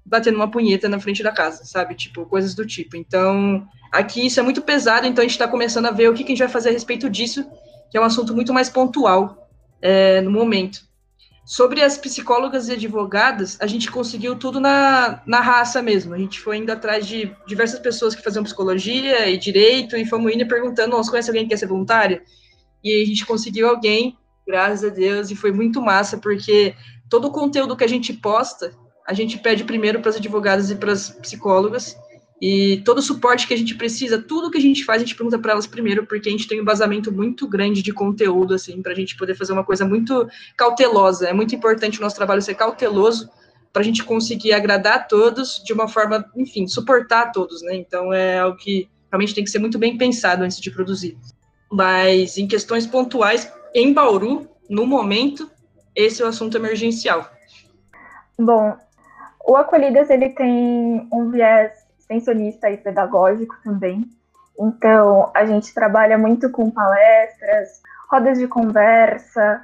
[0.05, 1.95] batendo uma punheta na frente da casa, sabe?
[1.95, 2.95] Tipo, coisas do tipo.
[2.95, 6.23] Então, aqui isso é muito pesado, então a gente está começando a ver o que,
[6.23, 7.45] que, a gente vai fazer a respeito disso,
[7.89, 9.49] que é um assunto muito mais pontual
[9.81, 10.85] é, no momento.
[11.45, 16.13] Sobre as psicólogas e advogadas, a gente conseguiu tudo na, na raça mesmo.
[16.13, 20.33] A gente foi indo atrás de diversas pessoas que faziam psicologia e direito, e fomos
[20.33, 22.21] indo perguntando: você conhece alguém que quer ser voluntário?
[22.85, 24.15] e a gente conseguiu alguém,
[24.47, 26.75] graças a Deus, e foi muito massa, porque
[27.09, 28.71] todo o conteúdo que a gente posta,
[29.07, 31.97] a gente pede primeiro para as advogadas e para as psicólogas,
[32.41, 35.15] e todo o suporte que a gente precisa, tudo que a gente faz, a gente
[35.15, 38.81] pergunta para elas primeiro, porque a gente tem um embasamento muito grande de conteúdo, assim,
[38.81, 41.27] para a gente poder fazer uma coisa muito cautelosa.
[41.27, 43.29] É muito importante o nosso trabalho ser cauteloso,
[43.71, 47.75] para a gente conseguir agradar a todos de uma forma, enfim, suportar a todos, né?
[47.75, 51.17] Então é algo que realmente tem que ser muito bem pensado antes de produzir.
[51.69, 55.51] Mas em questões pontuais, em Bauru, no momento,
[55.93, 57.29] esse é o assunto emergencial.
[58.39, 58.77] Bom,
[59.45, 64.05] o Acolhidas ele tem um viés extensionista e pedagógico também.
[64.57, 69.61] Então, a gente trabalha muito com palestras, rodas de conversa.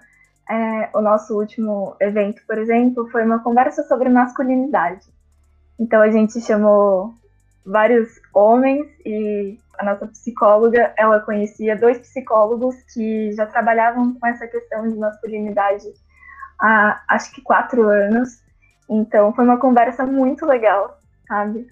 [0.49, 5.05] É, o nosso último evento, por exemplo, foi uma conversa sobre masculinidade.
[5.79, 7.13] Então, a gente chamou
[7.65, 14.47] vários homens e a nossa psicóloga, ela conhecia dois psicólogos que já trabalhavam com essa
[14.47, 15.87] questão de masculinidade
[16.59, 18.41] há acho que quatro anos.
[18.89, 21.67] Então foi uma conversa muito legal, sabe?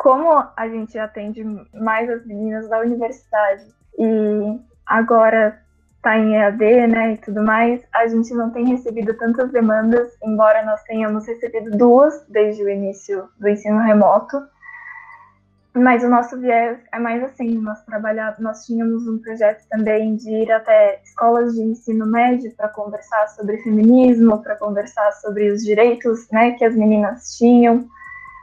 [0.00, 3.66] Como a gente atende mais as meninas da universidade
[3.98, 5.60] e agora
[5.96, 10.64] está em EAD, né, e tudo mais, a gente não tem recebido tantas demandas, embora
[10.64, 14.42] nós tenhamos recebido duas desde o início do ensino remoto.
[15.74, 20.30] Mas o nosso viés é mais assim, nós trabalhávamos, nós tínhamos um projeto também de
[20.30, 26.26] ir até escolas de ensino médio para conversar sobre feminismo, para conversar sobre os direitos,
[26.30, 27.86] né, que as meninas tinham,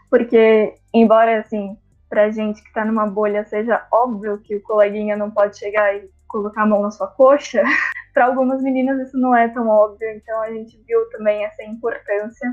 [0.09, 1.77] porque embora assim,
[2.11, 6.09] a gente que está numa bolha seja óbvio que o coleguinha não pode chegar e
[6.27, 7.61] colocar a mão na sua coxa,
[8.13, 12.49] para algumas meninas isso não é tão óbvio, então a gente viu também essa importância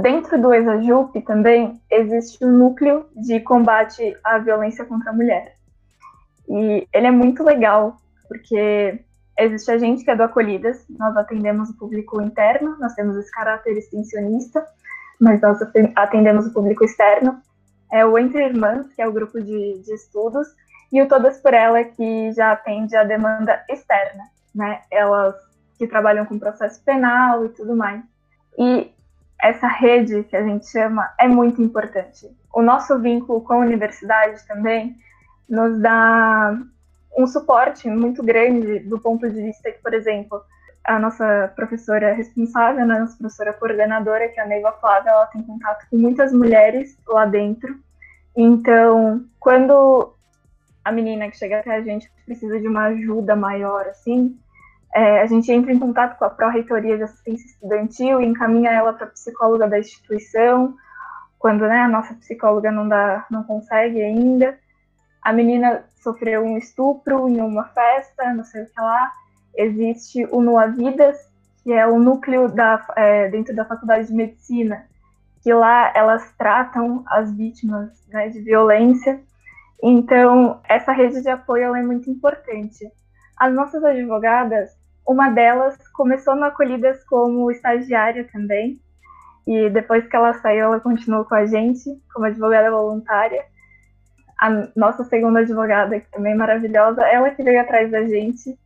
[0.00, 5.56] Dentro do ExaJup também existe um núcleo de combate à violência contra a mulher.
[6.48, 9.00] E ele é muito legal, porque
[9.38, 13.30] existe a gente que é do Acolhidas, nós atendemos o público interno, nós temos esse
[13.30, 14.66] caráter extensionista,
[15.22, 15.58] mas nós
[15.94, 17.40] atendemos o público externo.
[17.92, 20.48] É o Entre Irmãs, que é o grupo de, de estudos,
[20.90, 24.80] e o Todas por Ela, que já atende a demanda externa, né?
[24.90, 25.36] Elas
[25.78, 28.02] que trabalham com processo penal e tudo mais.
[28.58, 28.90] E
[29.40, 32.28] essa rede que a gente chama é muito importante.
[32.52, 34.96] O nosso vínculo com a universidade também
[35.48, 36.58] nos dá
[37.16, 40.42] um suporte muito grande do ponto de vista que, por exemplo,
[40.84, 45.26] a nossa professora responsável, né, a nossa professora coordenadora, que é a Neiva Flávia, ela
[45.26, 47.78] tem contato com muitas mulheres lá dentro.
[48.36, 50.14] Então, quando
[50.84, 54.36] a menina que chega até a gente precisa de uma ajuda maior, assim,
[54.94, 58.92] é, a gente entra em contato com a Pró-Reitoria de Assistência Estudantil e encaminha ela
[58.92, 60.76] para a psicóloga da instituição,
[61.38, 64.58] quando né, a nossa psicóloga não, dá, não consegue ainda.
[65.22, 69.12] A menina sofreu um estupro em uma festa, não sei o que lá.
[69.56, 71.18] Existe o Noa Vidas,
[71.62, 74.86] que é o núcleo da, é, dentro da Faculdade de Medicina,
[75.42, 79.20] que lá elas tratam as vítimas né, de violência.
[79.82, 82.90] Então, essa rede de apoio é muito importante.
[83.36, 84.70] As nossas advogadas,
[85.06, 88.80] uma delas começou no Acolhidas como estagiária também,
[89.46, 93.44] e depois que ela saiu, ela continuou com a gente como advogada voluntária.
[94.40, 98.56] A nossa segunda advogada, que também é maravilhosa, ela que veio atrás da gente.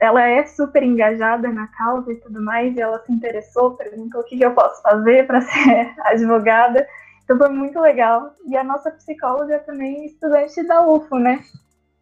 [0.00, 4.24] Ela é super engajada na causa e tudo mais, e ela se interessou, perguntou o
[4.24, 6.86] que eu posso fazer para ser advogada.
[7.22, 8.34] Então foi muito legal.
[8.46, 11.40] E a nossa psicóloga também é estudante da UFO, né?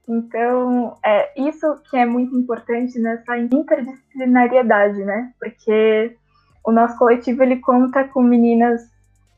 [0.09, 5.33] Então, é isso que é muito importante nessa interdisciplinariedade, né?
[5.38, 6.16] Porque
[6.64, 8.83] o nosso coletivo ele conta com meninas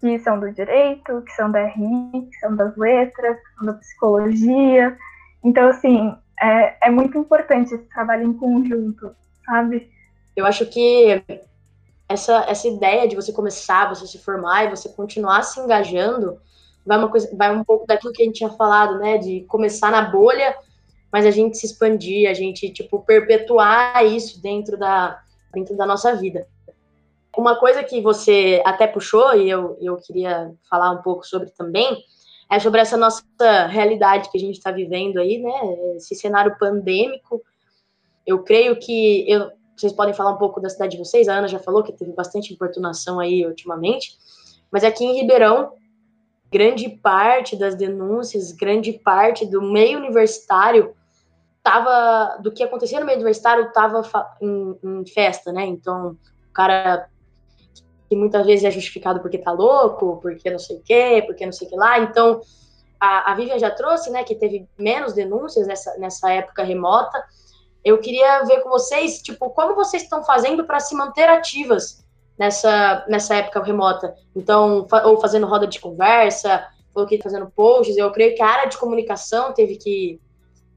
[0.00, 3.72] que são do direito, que são da RI, que são das letras, que são da
[3.74, 4.96] psicologia.
[5.42, 6.14] Então, assim,
[6.44, 9.14] é, é muito importante esse trabalho em conjunto,
[9.46, 9.90] sabe?
[10.36, 11.22] Eu acho que
[12.08, 16.38] essa, essa ideia de você começar, você se formar e você continuar se engajando
[16.84, 19.90] vai uma coisa, vai um pouco daquilo que a gente tinha falado, né, de começar
[19.90, 20.54] na bolha,
[21.10, 25.18] mas a gente se expandir, a gente tipo perpetuar isso dentro da
[25.52, 26.46] dentro da nossa vida.
[27.36, 32.04] Uma coisa que você até puxou e eu, eu queria falar um pouco sobre também
[32.50, 33.22] é sobre essa nossa
[33.68, 35.96] realidade que a gente está vivendo aí, né?
[35.96, 37.42] Esse cenário pandêmico.
[38.26, 41.28] Eu creio que eu, vocês podem falar um pouco da cidade de vocês.
[41.28, 44.16] A Ana já falou que teve bastante importunação aí ultimamente,
[44.70, 45.72] mas aqui em Ribeirão
[46.54, 50.94] grande parte das denúncias, grande parte do meio universitário
[51.64, 54.02] tava do que acontecia no meio universitário estava
[54.40, 55.64] em, em, festa, né?
[55.66, 56.10] Então,
[56.48, 57.08] o cara
[58.14, 61.52] que muitas vezes é justificado porque tá louco, porque não sei o quê, porque não
[61.52, 61.98] sei o que lá.
[61.98, 62.40] Então,
[62.98, 67.22] a, a Vivian já trouxe, né, que teve menos denúncias nessa, nessa época remota.
[67.84, 72.04] Eu queria ver com vocês, tipo, como vocês estão fazendo para se manter ativas
[72.38, 74.14] nessa, nessa época remota.
[74.34, 77.96] Então, fa ou fazendo roda de conversa, ou que fazendo posts.
[77.96, 80.20] Eu creio que a área de comunicação teve que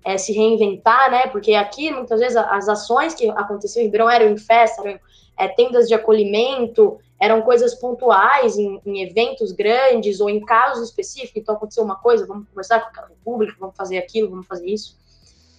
[0.03, 1.27] é, se reinventar, né?
[1.27, 4.99] Porque aqui, muitas vezes, as ações que aconteciam em Ribeirão eram em festa, eram
[5.37, 11.37] é, tendas de acolhimento, eram coisas pontuais em, em, eventos grandes ou em casos específicos.
[11.37, 14.97] Então, aconteceu uma coisa, vamos conversar com o público, vamos fazer aquilo, vamos fazer isso.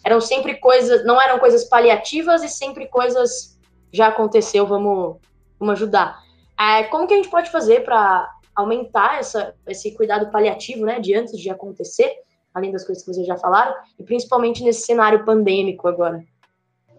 [0.04, 3.58] Eram sempre coisas, não eram coisas paliativas e sempre coisas
[3.92, 5.16] já aconteceu, vamos
[5.58, 6.22] vamos ajudar.
[6.58, 11.14] É, como que a gente pode fazer para aumentar essa, esse cuidado paliativo, né, de
[11.14, 12.12] antes de acontecer,
[12.54, 16.24] além das coisas que vocês já falaram, e principalmente nesse cenário pandêmico agora?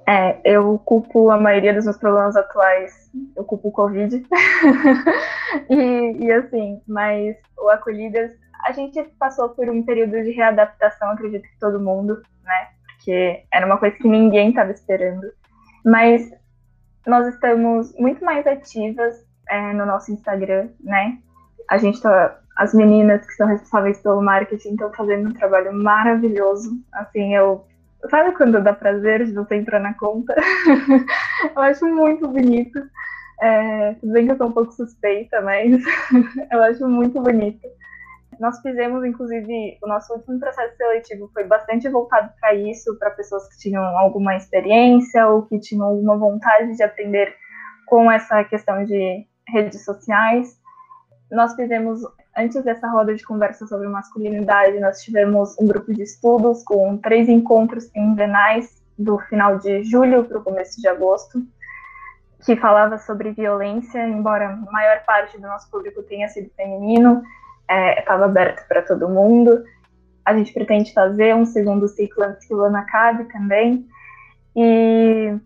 [0.10, 4.26] É, eu culpo a maioria dos meus problemas atuais, eu culpo o Covid.
[5.70, 8.32] e, e assim, mas o Acolhidas,
[8.66, 12.70] a gente passou por um período de readaptação, acredito que todo mundo, né?
[12.88, 15.32] Porque era uma coisa que ninguém estava esperando.
[15.86, 16.28] Mas
[17.06, 21.20] nós estamos muito mais ativas é, no nosso Instagram, né?
[21.70, 26.84] A gente tá, as meninas que são responsáveis pelo marketing estão fazendo um trabalho maravilhoso.
[26.94, 27.69] Assim, eu
[28.10, 30.36] sabe quando dá prazer de você entrar na conta?
[31.56, 32.80] eu acho muito bonito.
[33.42, 35.82] É, tudo bem que eu sou um pouco suspeita, mas
[36.52, 37.68] eu acho muito bonito.
[38.40, 43.48] Nós fizemos, inclusive, o nosso último processo seletivo foi bastante voltado para isso, para pessoas
[43.50, 47.36] que tinham alguma experiência ou que tinham alguma vontade de aprender
[47.86, 50.59] com essa questão de redes sociais.
[51.32, 52.02] Nós fizemos,
[52.36, 57.30] antes dessa roda de conversa sobre masculinidade, nós tivemos um grupo de estudos com três
[57.30, 61.42] encontros quinzenais do final de julho para o começo de agosto,
[62.44, 67.22] que falava sobre violência, embora a maior parte do nosso público tenha sido feminino,
[67.98, 69.64] estava é, aberto para todo mundo.
[70.26, 73.88] A gente pretende fazer um segundo ciclo antes que o ano acabe também.
[74.56, 75.38] E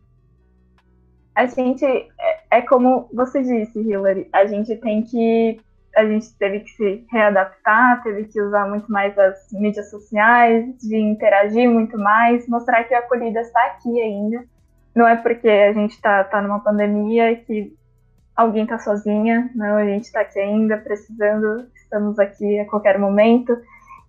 [1.36, 2.10] a gente, é,
[2.52, 5.60] é como você disse, Hillary, a gente tem que,
[5.96, 10.98] a gente teve que se readaptar, teve que usar muito mais as mídias sociais, de
[10.98, 14.44] interagir muito mais, mostrar que a acolhida está aqui ainda.
[14.96, 17.76] Não é porque a gente está tá numa pandemia que
[18.36, 23.58] alguém está sozinha, não, a gente está aqui ainda precisando, estamos aqui a qualquer momento.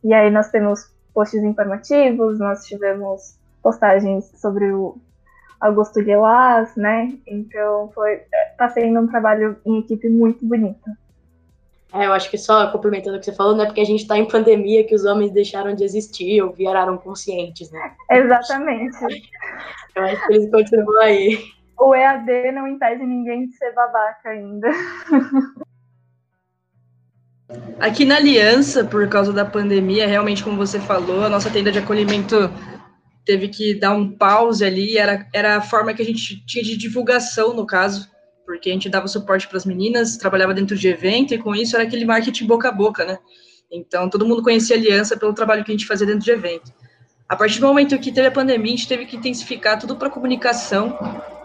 [0.02, 4.96] E aí nós temos posts informativos, nós tivemos postagens sobre o
[5.60, 7.12] Augusto Guelas, né?
[7.26, 8.22] Então foi
[8.58, 10.90] tá sendo um trabalho em equipe muito bonito.
[11.94, 14.02] É, eu acho que só complementando o que você falou, não é porque a gente
[14.02, 17.92] está em pandemia que os homens deixaram de existir ou viraram conscientes, né?
[18.10, 18.98] Exatamente.
[19.94, 21.38] Eu acho que eles continuam aí.
[21.78, 24.68] O EAD não impede ninguém de ser babaca ainda.
[27.78, 31.78] Aqui na Aliança, por causa da pandemia, realmente, como você falou, a nossa tenda de
[31.78, 32.50] acolhimento
[33.24, 36.76] teve que dar um pause ali, era, era a forma que a gente tinha de
[36.76, 38.10] divulgação, no caso,
[38.44, 41.76] porque a gente dava suporte para as meninas, trabalhava dentro de evento, e com isso
[41.76, 43.18] era aquele marketing boca a boca, né?
[43.70, 46.72] Então, todo mundo conhecia a Aliança pelo trabalho que a gente fazia dentro de evento.
[47.28, 50.10] A partir do momento que teve a pandemia, a gente teve que intensificar tudo para
[50.10, 50.96] comunicação,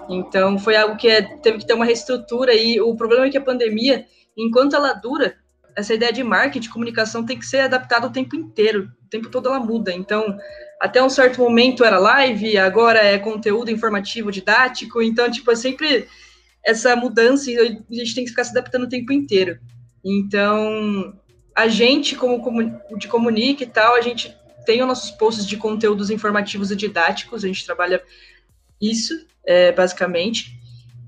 [0.09, 3.37] então foi algo que é, teve que ter uma reestrutura, e o problema é que
[3.37, 4.05] a pandemia,
[4.37, 5.35] enquanto ela dura,
[5.75, 9.47] essa ideia de marketing, comunicação tem que ser adaptada o tempo inteiro, o tempo todo
[9.47, 9.93] ela muda.
[9.93, 10.37] Então,
[10.79, 16.07] até um certo momento era live, agora é conteúdo informativo didático, então, tipo, é sempre
[16.63, 19.59] essa mudança e a gente tem que ficar se adaptando o tempo inteiro.
[20.03, 21.13] Então,
[21.55, 22.41] a gente, como
[22.97, 24.35] de comunique e tal, a gente
[24.65, 28.01] tem os nossos posts de conteúdos informativos e didáticos, a gente trabalha
[28.81, 29.13] isso,
[29.45, 30.59] é, basicamente,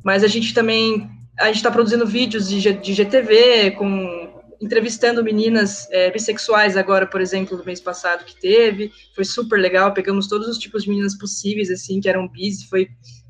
[0.03, 4.31] mas a gente também, a gente está produzindo vídeos de, de GTV com
[4.61, 9.91] entrevistando meninas é, bissexuais agora, por exemplo, do mês passado que teve, foi super legal,
[9.91, 12.87] pegamos todos os tipos de meninas possíveis, assim, que eram bis, foi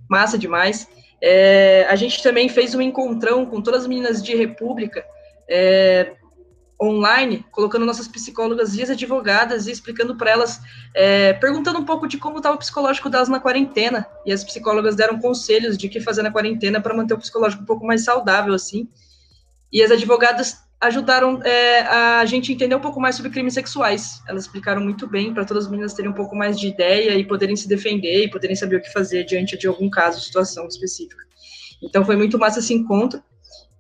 [0.10, 0.88] massa demais.
[1.22, 5.06] É, a gente também fez um encontrão com todas as meninas de República,
[5.48, 6.14] é,
[6.82, 10.60] online, colocando nossas psicólogas e as advogadas e explicando para elas,
[10.96, 14.08] é, perguntando um pouco de como estava o psicológico delas na quarentena.
[14.26, 17.68] E as psicólogas deram conselhos de que fazer na quarentena para manter o psicológico um
[17.68, 18.90] pouco mais saudável, assim.
[19.72, 24.20] E as advogadas ajudaram é, a gente entender um pouco mais sobre crimes sexuais.
[24.28, 27.24] Elas explicaram muito bem para todas as meninas terem um pouco mais de ideia e
[27.24, 31.24] poderem se defender e poderem saber o que fazer diante de algum caso, situação específica.
[31.84, 33.22] Então foi muito massa esse encontro.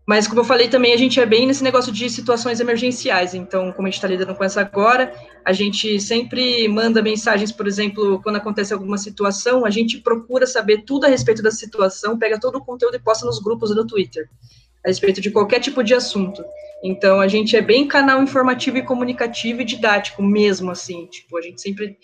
[0.06, 3.36] Mas, como eu falei também, a gente é bem nesse negócio de situações emergenciais.
[3.36, 5.14] Então, como a gente está lidando com essa agora,
[5.46, 10.84] a gente sempre manda mensagens, por exemplo, quando acontece alguma situação, a gente procura saber
[10.86, 14.28] tudo a respeito da situação, pega todo o conteúdo e posta nos grupos do Twitter
[14.84, 16.44] a respeito de qualquer tipo de assunto.
[16.84, 21.42] Então a gente é bem canal informativo e comunicativo e didático mesmo assim, tipo, a
[21.42, 21.98] gente sempre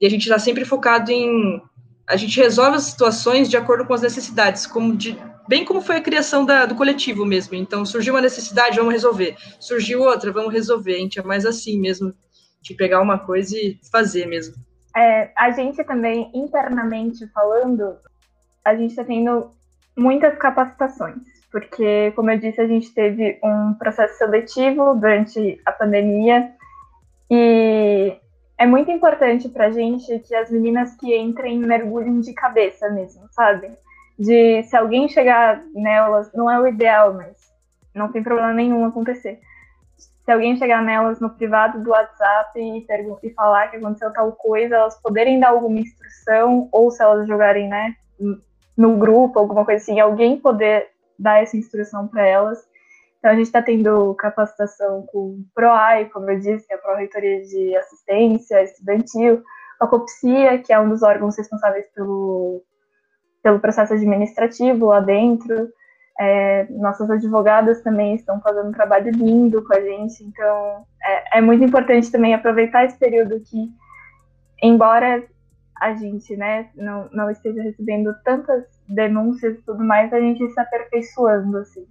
[0.00, 1.60] e a gente está sempre focado em
[2.08, 5.16] a gente resolve as situações de acordo com as necessidades, como de
[5.46, 7.54] bem como foi a criação da, do coletivo mesmo.
[7.54, 9.36] Então surgiu uma necessidade, vamos resolver.
[9.60, 10.94] Surgiu outra, vamos resolver.
[10.94, 12.12] A gente é mais assim mesmo,
[12.60, 14.54] de pegar uma coisa e fazer mesmo.
[14.96, 17.96] É, a gente também internamente falando,
[18.64, 19.50] a gente está tendo
[19.96, 26.50] muitas capacitações porque, como eu disse, a gente teve um processo seletivo durante a pandemia
[27.30, 28.16] e
[28.56, 33.28] é muito importante para a gente que as meninas que entrem mergulhem de cabeça mesmo,
[33.32, 33.70] sabe?
[34.18, 37.36] De se alguém chegar nelas, não é o ideal, mas
[37.94, 39.38] não tem problema nenhum acontecer.
[40.24, 42.86] Se alguém chegar nelas no privado do WhatsApp e,
[43.22, 47.68] e falar que aconteceu tal coisa, elas poderem dar alguma instrução, ou se elas jogarem,
[47.68, 47.94] né,
[48.76, 52.58] no grupo, alguma coisa assim, alguém poder dar essa instrução para elas.
[53.18, 57.76] Então, a gente está tendo capacitação com PROAI, como eu disse, é a Pró-Reitoria de
[57.76, 59.42] Assistência Estudantil,
[59.78, 62.64] a COPSIA, que é um dos órgãos responsáveis pelo,
[63.42, 65.68] pelo processo administrativo lá dentro.
[66.18, 71.40] É, nossas advogadas também estão fazendo um trabalho lindo com a gente, então é, é
[71.40, 73.68] muito importante também aproveitar esse período que,
[74.62, 75.24] embora
[75.80, 78.64] a gente né, não, não esteja recebendo tantas
[78.94, 81.86] denúncias e tudo mais, a gente se aperfeiçoando, assim.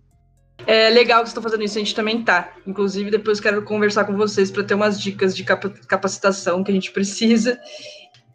[0.66, 2.54] É legal que você está fazendo isso, a gente também tá.
[2.66, 6.92] Inclusive, depois quero conversar com vocês para ter umas dicas de capacitação que a gente
[6.92, 7.60] precisa.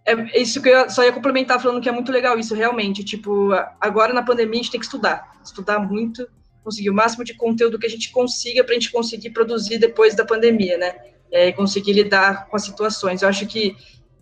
[0.05, 3.05] É isso que eu só ia complementar falando que é muito legal isso, realmente.
[3.05, 3.51] Tipo,
[3.81, 6.29] agora na pandemia a gente tem que estudar, estudar muito,
[6.62, 10.14] conseguir o máximo de conteúdo que a gente consiga para a gente conseguir produzir depois
[10.14, 10.95] da pandemia, né?
[11.31, 13.23] É, conseguir lidar com as situações.
[13.23, 13.77] Eu acho que,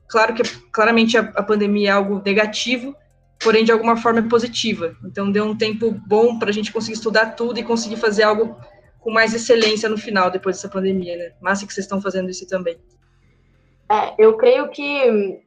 [0.09, 2.95] claro que claramente a, a pandemia é algo negativo,
[3.43, 4.97] porém de alguma forma é positiva.
[5.05, 8.57] Então deu um tempo bom para a gente conseguir estudar tudo e conseguir fazer algo
[9.01, 11.32] com mais excelência no final, depois dessa pandemia, né?
[11.41, 12.78] Massa que vocês estão fazendo isso também.
[13.91, 15.43] É, eu creio que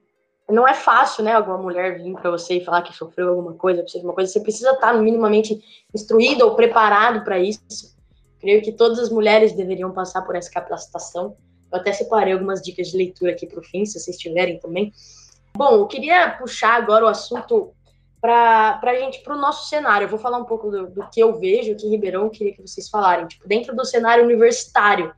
[0.50, 3.82] não é fácil, né, alguma mulher vir para você e falar que sofreu alguma coisa,
[3.82, 5.60] precisa de uma coisa, você precisa estar minimamente
[5.94, 7.98] instruído ou preparado para isso.
[8.40, 11.36] Creio que todas as mulheres deveriam passar por essa capacitação.
[11.72, 14.94] Eu até separei algumas dicas de leitura aqui para o fim, se vocês tiverem também.
[15.58, 17.74] Bom, eu queria puxar agora o assunto
[18.20, 20.06] para a gente, para o nosso cenário.
[20.06, 22.62] Eu vou falar um pouco do, do, que eu vejo aqui em Ribeirão, queria que
[22.62, 23.28] vocês falarem.
[23.28, 25.14] Tipo, dentro do cenário universitário,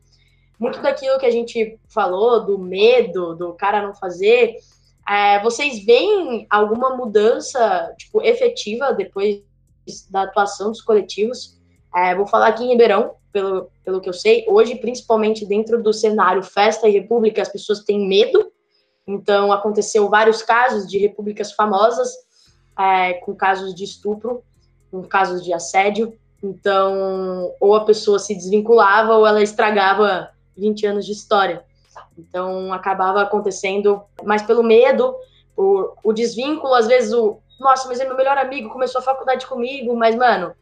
[0.59, 4.55] muito daquilo que a gente falou, do medo, do cara não fazer,
[5.07, 9.41] é, vocês veem alguma mudança, tipo, efetiva depois
[10.09, 11.57] da atuação dos coletivos?
[11.95, 15.93] É, vou falar aqui em Ribeirão, pelo, pelo que eu sei, hoje, principalmente dentro do
[15.93, 18.51] cenário festa e república, as pessoas têm medo,
[19.07, 22.11] então aconteceu vários casos de repúblicas famosas,
[22.80, 24.41] é, com casos de estupro,
[24.89, 31.05] com casos de assédio, então, ou a pessoa se desvinculava ou ela estragava 20 anos
[31.05, 31.65] de história.
[32.17, 35.13] Então acabava acontecendo mais pelo medo,
[35.57, 39.45] o, o desvínculo, às vezes o nossa, mas é meu melhor amigo, começou a faculdade
[39.45, 40.55] comigo, mas mano,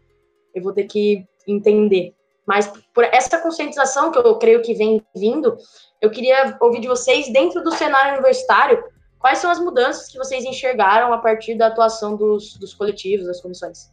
[0.55, 2.15] eu vou ter que entender.
[2.43, 5.55] Mas por essa conscientização que eu creio que vem vindo,
[6.01, 8.84] eu queria ouvir de vocês, dentro do cenário universitário,
[9.28, 13.41] quais são as mudanças que vocês enxergaram a partir da atuação dos, dos coletivos, das
[13.41, 13.91] comissões?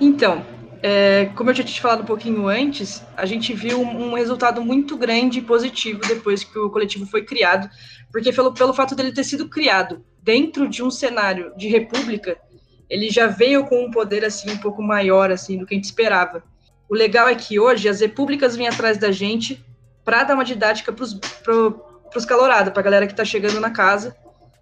[0.00, 0.44] Então,
[0.82, 4.60] é, como eu já tinha te falado um pouquinho antes, a gente viu um resultado
[4.60, 7.70] muito grande e positivo depois que o coletivo foi criado,
[8.10, 12.36] porque pelo, pelo fato dele ter sido criado dentro de um cenário de república,
[12.90, 15.84] ele já veio com um poder assim um pouco maior assim do que a gente
[15.84, 16.42] esperava.
[16.88, 19.64] O legal é que hoje as repúblicas vêm atrás da gente
[20.04, 24.16] para dar uma didática para os calorados, para a galera que está chegando na casa.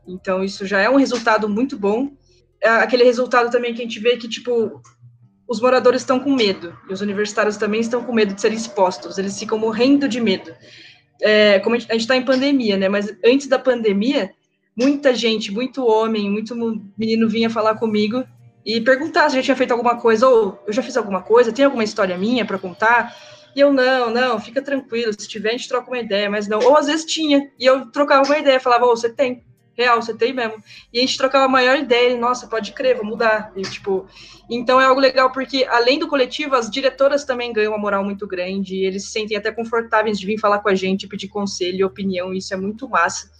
[0.07, 2.13] Então isso já é um resultado muito bom.
[2.63, 4.81] É aquele resultado também que a gente vê que tipo
[5.49, 9.17] os moradores estão com medo, e os universitários também estão com medo de serem expostos,
[9.17, 10.53] eles ficam morrendo de medo.
[11.23, 12.89] É, como a gente está em pandemia, né?
[12.89, 14.33] Mas antes da pandemia,
[14.77, 16.55] muita gente, muito homem, muito
[16.99, 18.25] menino vinha falar comigo
[18.65, 21.53] e perguntar se eu já tinha feito alguma coisa, ou eu já fiz alguma coisa,
[21.53, 23.15] tem alguma história minha para contar?
[23.55, 26.59] E eu, não, não, fica tranquilo, se tiver a gente troca uma ideia, mas não.
[26.59, 29.45] Ou às vezes tinha, e eu trocava uma ideia, falava, oh, você tem,
[29.77, 30.63] real, você tem mesmo.
[30.93, 33.53] E a gente trocava a maior ideia, e, nossa, pode crer, vou mudar.
[33.55, 34.07] E, tipo,
[34.49, 38.27] então é algo legal, porque além do coletivo, as diretoras também ganham uma moral muito
[38.27, 42.33] grande, eles se sentem até confortáveis de vir falar com a gente, pedir conselho opinião,
[42.33, 43.31] e isso é muito massa.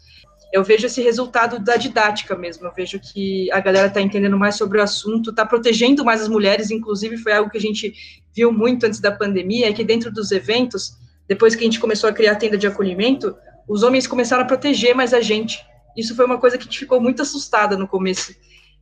[0.53, 4.55] Eu vejo esse resultado da didática mesmo, eu vejo que a galera está entendendo mais
[4.55, 7.95] sobre o assunto, está protegendo mais as mulheres, inclusive foi algo que a gente
[8.35, 12.09] viu muito antes da pandemia, é que dentro dos eventos, depois que a gente começou
[12.09, 15.65] a criar a tenda de acolhimento, os homens começaram a proteger mais a gente,
[15.97, 18.35] isso foi uma coisa que gente ficou muito assustada no começo.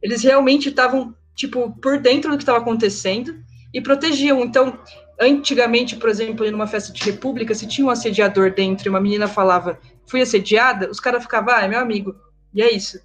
[0.02, 3.34] Eles realmente estavam, tipo, por dentro do que estava acontecendo
[3.72, 4.40] e protegiam.
[4.42, 4.78] Então,
[5.20, 9.00] antigamente, por exemplo, em uma festa de república, se tinha um assediador dentro e uma
[9.00, 12.14] menina falava, fui assediada, os caras ficavam, ah, é meu amigo.
[12.52, 12.98] E é isso.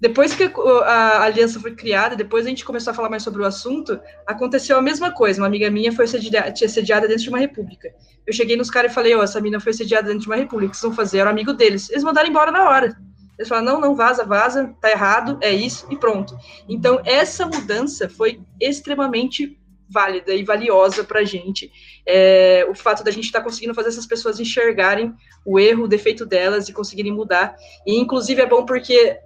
[0.00, 0.44] Depois que
[0.84, 4.78] a, aliança foi criada, depois a gente começou a falar mais sobre o assunto, aconteceu
[4.78, 5.40] a mesma coisa.
[5.40, 7.92] Uma amiga minha foi assediada, assediada dentro de uma república.
[8.24, 10.36] Eu cheguei nos caras e falei, ó, oh, essa menina foi assediada dentro de uma
[10.36, 11.16] república, o que vocês vão fazer?
[11.16, 11.90] Eu era amigo deles.
[11.90, 12.96] Eles mandaram embora na hora.
[13.38, 16.36] Eles falam, não, não, vaza, vaza, tá errado, é isso, e pronto.
[16.68, 19.56] Então, essa mudança foi extremamente
[19.88, 21.70] válida e valiosa para a gente.
[22.04, 25.14] É, o fato da gente estar tá conseguindo fazer essas pessoas enxergarem
[25.46, 27.56] o erro, o defeito delas e conseguirem mudar.
[27.86, 29.18] E, inclusive, é bom porque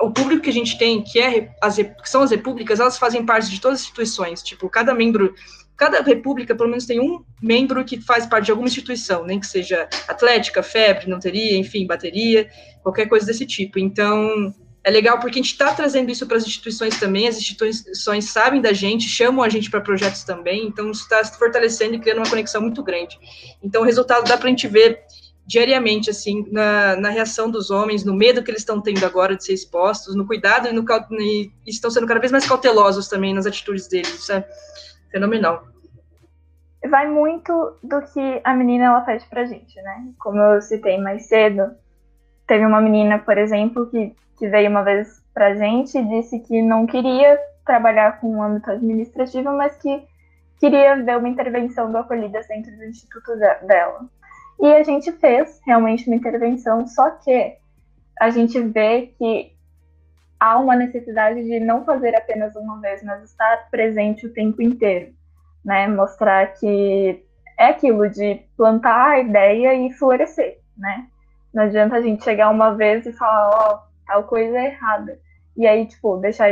[0.00, 3.24] o público que a gente tem, que, é as, que são as repúblicas, elas fazem
[3.24, 4.42] parte de todas as instituições.
[4.42, 5.34] Tipo, cada membro
[5.76, 9.46] cada república, pelo menos, tem um membro que faz parte de alguma instituição, nem que
[9.46, 12.48] seja atlética, febre, não teria, enfim, bateria,
[12.82, 13.78] qualquer coisa desse tipo.
[13.78, 18.30] Então, é legal porque a gente está trazendo isso para as instituições também, as instituições
[18.30, 22.18] sabem da gente, chamam a gente para projetos também, então está se fortalecendo e criando
[22.18, 23.18] uma conexão muito grande.
[23.62, 25.00] Então, o resultado dá para a gente ver
[25.46, 29.44] diariamente, assim, na, na, reação dos homens, no medo que eles estão tendo agora de
[29.44, 30.84] ser expostos, no cuidado e, no,
[31.20, 34.28] e estão sendo cada vez mais cautelosos também nas atitudes deles.
[34.30, 34.44] É
[35.16, 35.66] fenomenal.
[36.88, 40.12] Vai muito do que a menina ela pede pra gente, né?
[40.18, 41.74] Como eu citei mais cedo,
[42.46, 46.62] teve uma menina, por exemplo, que, que veio uma vez pra gente e disse que
[46.62, 50.06] não queria trabalhar com o âmbito administrativo, mas que
[50.60, 54.06] queria ver uma intervenção do Acolhidas dentro do instituto dela.
[54.60, 57.56] E a gente fez realmente uma intervenção, só que
[58.20, 59.55] a gente vê que
[60.38, 65.12] há uma necessidade de não fazer apenas uma vez, mas estar presente o tempo inteiro,
[65.64, 65.88] né?
[65.88, 67.24] Mostrar que
[67.58, 71.06] é aquilo de plantar a ideia e florescer, né?
[71.52, 75.18] Não adianta a gente chegar uma vez e falar, ó, oh, tal coisa é errada.
[75.56, 76.50] E aí, tipo, deixar,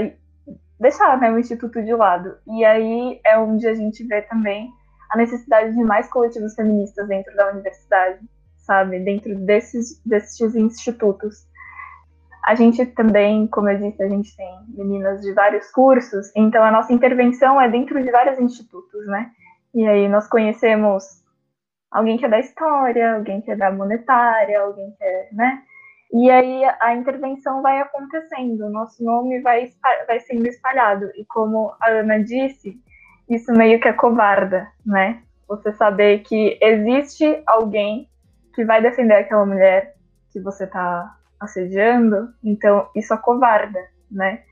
[0.81, 2.39] deixar né, o instituto de lado.
[2.47, 4.71] E aí é onde a gente vê também
[5.11, 8.19] a necessidade de mais coletivos feministas dentro da universidade,
[8.57, 8.99] sabe?
[9.01, 11.47] Dentro desses, desses institutos
[12.45, 16.71] A gente também, como eu disse, a gente tem meninas de vários cursos, então a
[16.71, 19.31] nossa intervenção é dentro de vários institutos, né?
[19.75, 21.25] E aí nós conhecemos
[21.91, 25.63] alguém que é da história, alguém que é da monetária, alguém que é, né?
[26.13, 29.73] E aí a intervenção vai acontecendo, o nosso nome vai,
[30.07, 31.11] vai sendo espalhado.
[31.17, 32.79] E como a Ana disse,
[33.29, 35.23] isso meio que é covarda, né?
[35.49, 38.09] Você saber que existe alguém
[38.55, 39.95] que vai defender aquela mulher
[40.31, 43.79] que você está assediando, então isso é covarda,
[44.11, 44.43] né?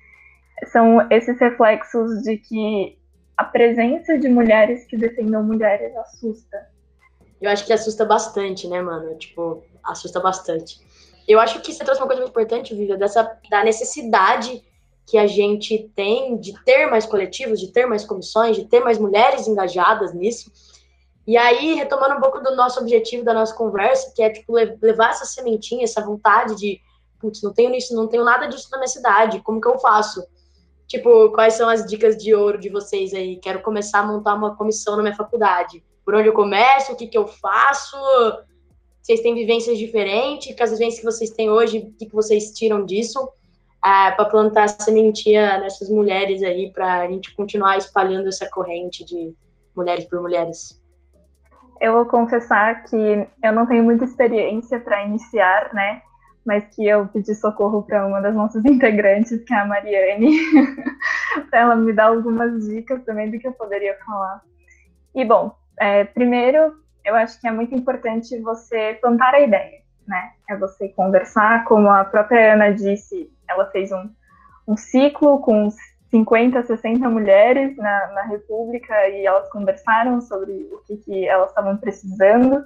[0.66, 2.98] São esses reflexos de que
[3.36, 6.68] a presença de mulheres que defendam mulheres assusta.
[7.40, 9.16] Eu acho que assusta bastante, né, mano?
[9.16, 10.80] Tipo, assusta bastante.
[11.26, 14.62] Eu acho que você trouxe uma coisa muito importante, Vivian, dessa da necessidade
[15.06, 18.98] que a gente tem de ter mais coletivos, de ter mais comissões, de ter mais
[18.98, 20.52] mulheres engajadas nisso.
[21.26, 25.10] E aí, retomando um pouco do nosso objetivo da nossa conversa, que é tipo levar
[25.10, 26.80] essa sementinha, essa vontade de,
[27.20, 30.26] putz, não tenho isso, não tenho nada disso na minha cidade, como que eu faço?
[30.88, 33.36] Tipo, quais são as dicas de ouro de vocês aí?
[33.36, 35.82] Quero começar a montar uma comissão na minha faculdade.
[36.04, 36.92] Por onde eu começo?
[36.92, 37.96] O que que eu faço?
[39.00, 40.54] Vocês têm vivências diferentes?
[40.54, 43.26] Com as vivências que vocês têm hoje, o que, que vocês tiram disso?
[43.80, 49.34] Ah, para plantar sementinha nessas mulheres aí, para a gente continuar espalhando essa corrente de
[49.74, 50.81] mulheres por mulheres.
[51.82, 56.00] Eu vou confessar que eu não tenho muita experiência para iniciar, né?
[56.46, 60.30] Mas que eu pedi socorro para uma das nossas integrantes, que é a Mariane,
[61.50, 64.40] para ela me dar algumas dicas também do que eu poderia falar.
[65.12, 66.72] E bom, é, primeiro,
[67.04, 70.34] eu acho que é muito importante você plantar a ideia, né?
[70.48, 74.08] É você conversar, como a própria Ana disse, ela fez um,
[74.68, 75.68] um ciclo com
[76.12, 81.78] 50, 60 mulheres na, na República e elas conversaram sobre o que, que elas estavam
[81.78, 82.62] precisando.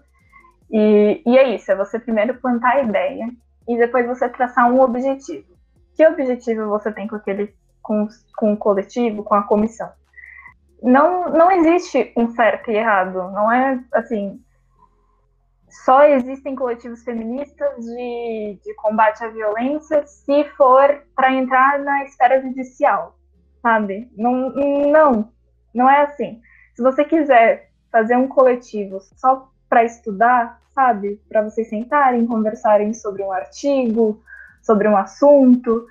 [0.69, 3.31] E, e é isso, é você primeiro plantar a ideia
[3.69, 5.47] e depois você traçar um objetivo.
[5.95, 9.91] Que objetivo você tem com aquele com, com o coletivo, com a comissão?
[10.83, 14.41] Não, não existe um certo e errado, não é assim,
[15.85, 22.43] só existem coletivos feministas de, de combate à violência se for para entrar na esfera
[22.43, 23.17] judicial,
[23.63, 24.11] sabe?
[24.17, 25.33] Não, não,
[25.75, 26.41] não é assim.
[26.75, 31.21] Se você quiser fazer um coletivo só para estudar, sabe?
[31.29, 34.23] Para vocês sentarem, conversarem sobre um artigo,
[34.63, 35.87] sobre um assunto,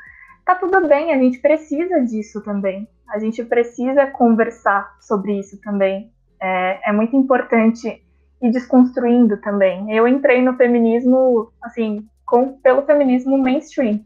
[0.45, 2.88] tá tudo bem, a gente precisa disso também.
[3.09, 6.11] A gente precisa conversar sobre isso também.
[6.41, 8.03] É, é muito importante
[8.41, 9.91] e desconstruindo também.
[9.95, 14.03] Eu entrei no feminismo, assim, com, pelo feminismo mainstream.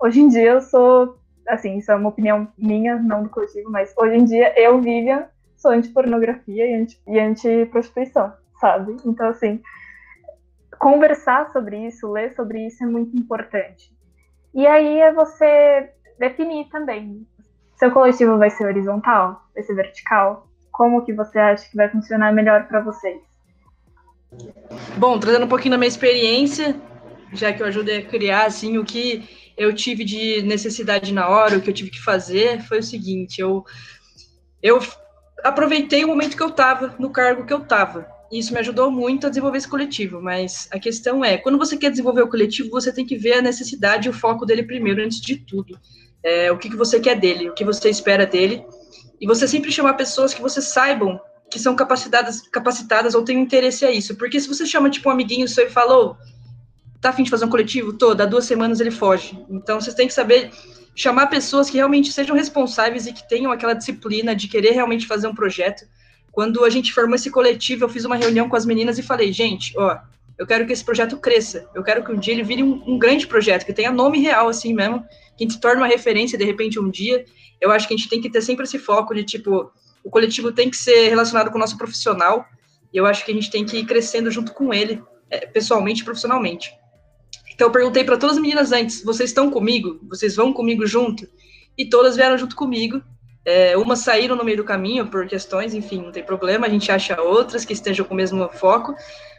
[0.00, 1.18] Hoje em dia eu sou,
[1.50, 5.26] assim, isso é uma opinião minha, não do coletivo, mas hoje em dia eu, Vivian,
[5.56, 8.96] sou anti-pornografia e, anti, anti-prostituição, sabe?
[9.04, 9.60] Então, assim,
[10.78, 13.92] conversar sobre isso, ler sobre isso é muito importante.
[14.54, 17.26] E aí é você definir também.
[17.76, 19.42] Seu coletivo vai ser horizontal?
[19.54, 20.46] Vai ser vertical?
[20.72, 23.20] Como que você acha que vai funcionar melhor para vocês?
[24.96, 26.76] Bom, trazendo um pouquinho da minha experiência,
[27.32, 31.58] já que eu ajudei a criar, assim, o que eu tive de necessidade na hora,
[31.58, 33.62] o que eu tive que fazer foi o seguinte, eu,
[34.62, 34.80] eu
[35.44, 38.08] aproveitei o momento que eu estava, no cargo que eu estava.
[38.32, 41.90] Isso me ajudou muito a desenvolver esse coletivo, mas a questão é, quando você quer
[41.90, 45.20] desenvolver o coletivo, você tem que ver a necessidade e o foco dele primeiro, antes
[45.20, 45.78] de tudo.
[46.24, 48.64] É, o que, que você quer dele, o que você espera dele,
[49.20, 53.84] e você sempre chamar pessoas que você saibam que são capacitadas, capacitadas ou têm interesse
[53.84, 54.16] a isso.
[54.16, 56.16] Porque se você chama, tipo, um amiguinho seu e falou,
[57.00, 57.92] tá afim de fazer um coletivo?
[57.92, 59.38] Tô, dá duas semanas ele foge.
[59.48, 60.50] Então, vocês têm que saber
[60.94, 65.26] chamar pessoas que realmente sejam responsáveis e que tenham aquela disciplina de querer realmente fazer
[65.26, 65.84] um projeto.
[66.30, 69.32] Quando a gente formou esse coletivo, eu fiz uma reunião com as meninas e falei,
[69.32, 69.98] gente, ó,
[70.38, 71.68] eu quero que esse projeto cresça.
[71.74, 74.48] Eu quero que um dia ele vire um, um grande projeto, que tenha nome real,
[74.48, 75.04] assim mesmo,
[75.36, 77.24] que a gente torne uma referência, de repente, um dia.
[77.60, 79.70] Eu acho que a gente tem que ter sempre esse foco de, tipo,
[80.02, 82.46] o coletivo tem que ser relacionado com o nosso profissional,
[82.92, 86.02] e eu acho que a gente tem que ir crescendo junto com ele, é, pessoalmente
[86.02, 86.72] e profissionalmente.
[87.60, 90.00] Então eu perguntei para todas as meninas antes: vocês estão comigo?
[90.08, 91.28] Vocês vão comigo junto?
[91.76, 93.02] E todas vieram junto comigo.
[93.44, 96.90] É, umas saíram no meio do caminho por questões, enfim, não tem problema, a gente
[96.90, 98.94] acha outras que estejam com o mesmo foco.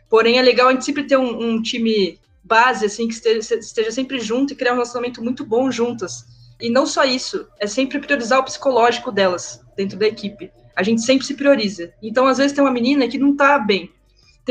[0.08, 3.92] Porém, é legal a gente sempre ter um, um time base, assim, que esteja, esteja
[3.92, 6.24] sempre junto e criar um relacionamento muito bom juntas.
[6.60, 10.52] E não só isso, é sempre priorizar o psicológico delas dentro da equipe.
[10.76, 11.92] A gente sempre se prioriza.
[12.04, 13.90] Então, às vezes, tem uma menina que não tá bem.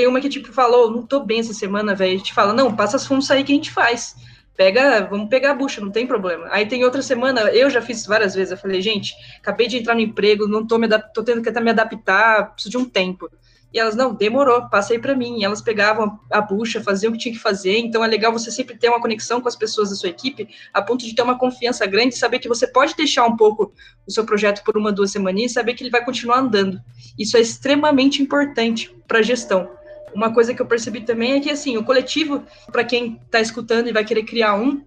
[0.00, 2.14] Tem uma que, tipo, falou, não tô bem essa semana, velho.
[2.14, 4.16] A gente fala, não, passa as funções aí que a gente faz.
[4.56, 6.48] Pega, vamos pegar a bucha, não tem problema.
[6.50, 9.94] Aí tem outra semana, eu já fiz várias vezes, eu falei, gente, acabei de entrar
[9.94, 13.30] no emprego, não tô me tô tendo que me adaptar, preciso de um tempo.
[13.74, 15.38] E elas, não, demorou, passei para mim.
[15.38, 17.76] E elas pegavam a bucha, faziam o que tinha que fazer.
[17.76, 20.80] Então é legal você sempre ter uma conexão com as pessoas da sua equipe, a
[20.80, 23.70] ponto de ter uma confiança grande, saber que você pode deixar um pouco
[24.06, 26.80] o seu projeto por uma, duas semanas e saber que ele vai continuar andando.
[27.18, 29.79] Isso é extremamente importante para a gestão.
[30.14, 33.88] Uma coisa que eu percebi também é que, assim, o coletivo, para quem está escutando
[33.88, 34.82] e vai querer criar um,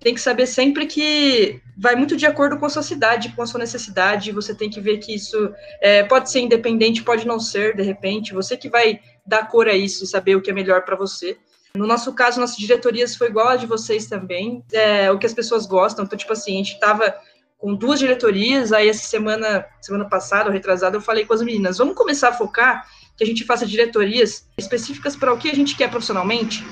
[0.00, 3.46] tem que saber sempre que vai muito de acordo com a sua cidade, com a
[3.46, 4.32] sua necessidade.
[4.32, 8.34] Você tem que ver que isso é, pode ser independente, pode não ser, de repente.
[8.34, 11.38] Você que vai dar cor a isso e saber o que é melhor para você.
[11.74, 15.32] No nosso caso, nossas diretorias foi igual a de vocês também, é, o que as
[15.32, 16.04] pessoas gostam.
[16.04, 17.14] Então, tipo assim, a gente estava
[17.58, 21.78] com duas diretorias, aí essa semana, semana passada, ou retrasada, eu falei com as meninas,
[21.78, 22.86] vamos começar a focar
[23.16, 26.64] que a gente faça diretorias específicas para o que a gente quer profissionalmente.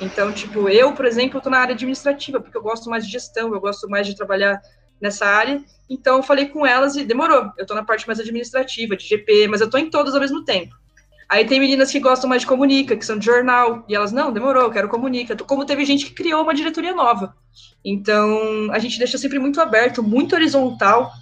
[0.00, 3.52] Então, tipo, eu, por exemplo, estou na área administrativa, porque eu gosto mais de gestão,
[3.52, 4.60] eu gosto mais de trabalhar
[5.00, 5.62] nessa área.
[5.88, 7.50] Então, eu falei com elas e demorou.
[7.58, 10.44] Eu estou na parte mais administrativa, de GP, mas eu estou em todas ao mesmo
[10.44, 10.74] tempo.
[11.28, 14.32] Aí tem meninas que gostam mais de comunica, que são de jornal, e elas, não,
[14.32, 15.36] demorou, eu quero comunica.
[15.36, 17.36] Como teve gente que criou uma diretoria nova.
[17.84, 21.12] Então, a gente deixa sempre muito aberto, muito horizontal,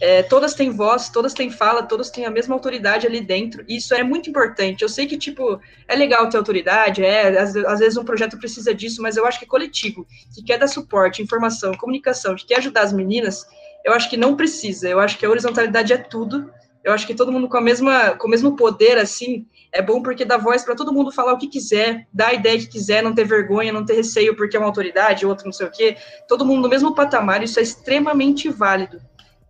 [0.00, 3.64] é, todas têm voz, todas têm fala, todas têm a mesma autoridade ali dentro.
[3.68, 4.82] E isso é muito importante.
[4.82, 8.74] Eu sei que, tipo, é legal ter autoridade, é, às, às, vezes um projeto precisa
[8.74, 12.82] disso, mas eu acho que coletivo, que quer dar suporte, informação, comunicação, que quer ajudar
[12.82, 13.46] as meninas,
[13.84, 14.88] eu acho que não precisa.
[14.88, 16.50] Eu acho que a horizontalidade é tudo.
[16.82, 20.02] Eu acho que todo mundo com, a mesma, com o mesmo poder, assim, é bom
[20.02, 23.02] porque dá voz para todo mundo falar o que quiser, dar a ideia que quiser,
[23.02, 25.96] não ter vergonha, não ter receio porque é uma autoridade, outro não sei o quê.
[26.28, 29.00] Todo mundo no mesmo patamar, isso é extremamente válido.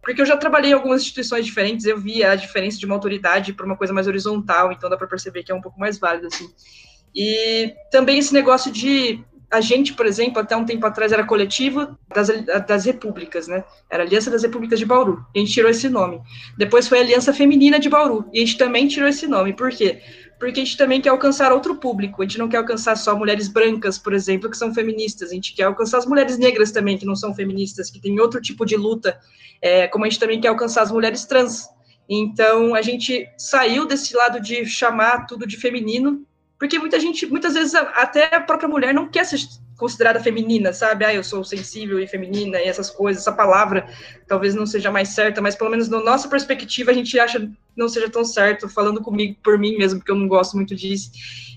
[0.04, 3.52] Porque eu já trabalhei em algumas instituições diferentes, eu vi a diferença de uma autoridade
[3.52, 6.26] para uma coisa mais horizontal, então dá para perceber que é um pouco mais válido,
[6.26, 6.48] assim.
[7.14, 9.24] E também esse negócio de
[9.54, 12.28] a gente, por exemplo, até um tempo atrás era coletivo das,
[12.66, 13.62] das repúblicas, né?
[13.88, 15.24] Era Aliança das Repúblicas de Bauru.
[15.32, 16.20] E a gente tirou esse nome.
[16.58, 18.28] Depois foi Aliança Feminina de Bauru.
[18.32, 19.52] E a gente também tirou esse nome.
[19.52, 20.00] Por quê?
[20.38, 22.22] Porque a gente também quer alcançar outro público.
[22.22, 25.30] A gente não quer alcançar só mulheres brancas, por exemplo, que são feministas.
[25.30, 28.40] A gente quer alcançar as mulheres negras também, que não são feministas, que têm outro
[28.40, 29.18] tipo de luta.
[29.62, 31.68] É, como a gente também quer alcançar as mulheres trans.
[32.08, 36.26] Então, a gente saiu desse lado de chamar tudo de feminino
[36.58, 39.38] porque muita gente, muitas vezes, até a própria mulher não quer ser
[39.76, 41.04] considerada feminina, sabe?
[41.04, 43.22] Ah, eu sou sensível e feminina e essas coisas.
[43.22, 43.88] Essa palavra
[44.26, 47.88] talvez não seja mais certa, mas pelo menos na nossa perspectiva a gente acha não
[47.88, 51.10] seja tão certo, falando comigo por mim mesmo, porque eu não gosto muito disso.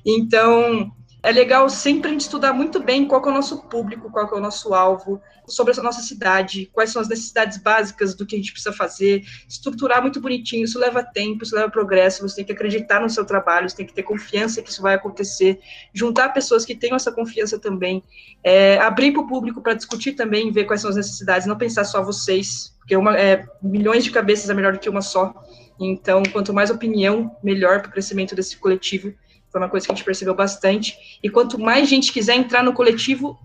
[0.05, 0.91] Então,
[1.23, 4.35] é legal sempre a gente estudar muito bem qual é o nosso público, qual é
[4.35, 8.37] o nosso alvo, sobre a nossa cidade, quais são as necessidades básicas do que a
[8.37, 12.51] gente precisa fazer, estruturar muito bonitinho, isso leva tempo, isso leva progresso, você tem que
[12.51, 15.59] acreditar no seu trabalho, você tem que ter confiança que isso vai acontecer,
[15.93, 18.03] juntar pessoas que tenham essa confiança também,
[18.43, 21.83] é, abrir para o público para discutir também, ver quais são as necessidades, não pensar
[21.83, 25.33] só vocês, porque uma, é, milhões de cabeças é melhor do que uma só,
[25.79, 29.13] então, quanto mais opinião, melhor para o crescimento desse coletivo,
[29.51, 31.19] foi uma coisa que a gente percebeu bastante.
[31.23, 33.39] E quanto mais gente quiser entrar no coletivo,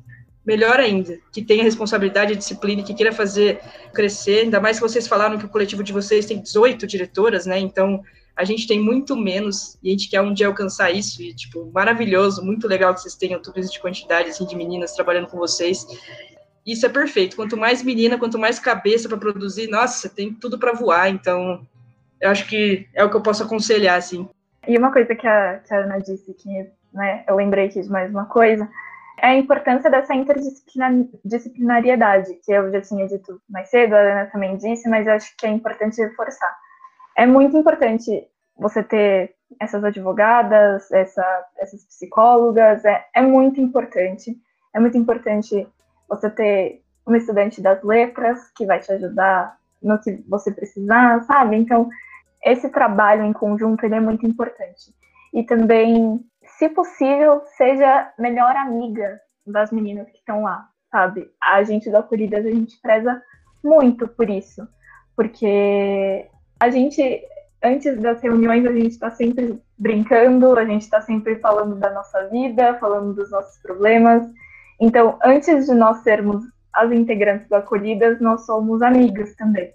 [0.45, 1.19] melhor ainda.
[1.33, 3.61] Que tenha responsabilidade, disciplina, que queira fazer
[3.95, 4.45] crescer.
[4.45, 7.59] Ainda mais que vocês falaram que o coletivo de vocês tem 18 diretoras, né?
[7.59, 8.03] Então,
[8.37, 11.23] a gente tem muito menos e a gente quer um dia alcançar isso.
[11.23, 14.95] E, tipo, maravilhoso, muito legal que vocês tenham tudo isso de quantidade, assim, de meninas
[14.95, 15.87] trabalhando com vocês.
[16.67, 17.37] Isso é perfeito.
[17.37, 21.11] Quanto mais menina, quanto mais cabeça para produzir, nossa, tem tudo para voar.
[21.11, 21.67] Então,
[22.21, 24.29] eu acho que é o que eu posso aconselhar, assim.
[24.67, 27.91] E uma coisa que a, que a Ana disse, que né, eu lembrei aqui de
[27.91, 28.69] mais uma coisa,
[29.19, 34.57] é a importância dessa interdisciplinariedade, que eu já tinha dito mais cedo, a Ana também
[34.57, 36.57] disse, mas eu acho que é importante reforçar.
[37.17, 44.37] É muito importante você ter essas advogadas, essa, essas psicólogas, é, é muito importante.
[44.75, 45.69] É muito importante
[46.09, 51.57] você ter uma estudante das letras que vai te ajudar no que você precisar, sabe?
[51.57, 51.89] Então,
[52.45, 54.95] esse trabalho em conjunto ele é muito importante.
[55.33, 56.21] E também,
[56.59, 61.31] se possível, seja melhor amiga das meninas que estão lá, sabe?
[61.43, 63.23] A gente do Acolhidas, a gente preza
[63.63, 64.67] muito por isso,
[65.17, 66.29] porque
[66.61, 67.23] a gente,
[67.63, 72.29] antes das reuniões, a gente está sempre brincando, a gente está sempre falando da nossa
[72.29, 74.25] vida, falando dos nossos problemas.
[74.81, 79.73] Então, antes de nós sermos as integrantes do Acolhidas, nós somos amigas também.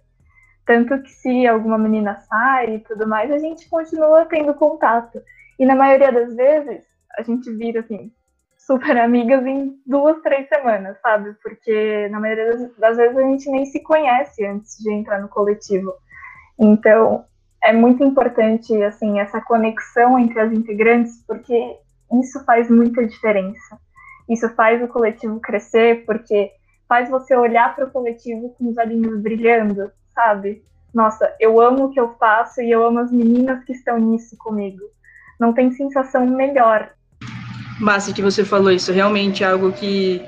[0.68, 5.22] Tanto que se alguma menina sai e tudo mais, a gente continua tendo contato.
[5.57, 6.84] E na maioria das vezes,
[7.18, 8.11] a gente vira assim,
[8.57, 11.34] super amigas em duas, três semanas, sabe?
[11.41, 15.93] Porque na maioria das, vezes a gente nem se conhece antes de entrar no coletivo.
[16.59, 17.24] Então,
[17.63, 21.78] é muito importante, assim, essa conexão entre as integrantes, porque
[22.22, 23.80] isso faz muita diferença.
[24.28, 26.51] Isso faz o coletivo crescer, porque
[26.89, 30.63] faz você olhar para o coletivo com os olhinhos brilhando, sabe?
[30.91, 34.36] Nossa, eu amo o que eu faço e eu amo as meninas que estão nisso
[34.36, 34.82] comigo.
[35.39, 36.89] não tem sensação melhor.
[37.80, 40.20] Massa que você falou isso, realmente é algo que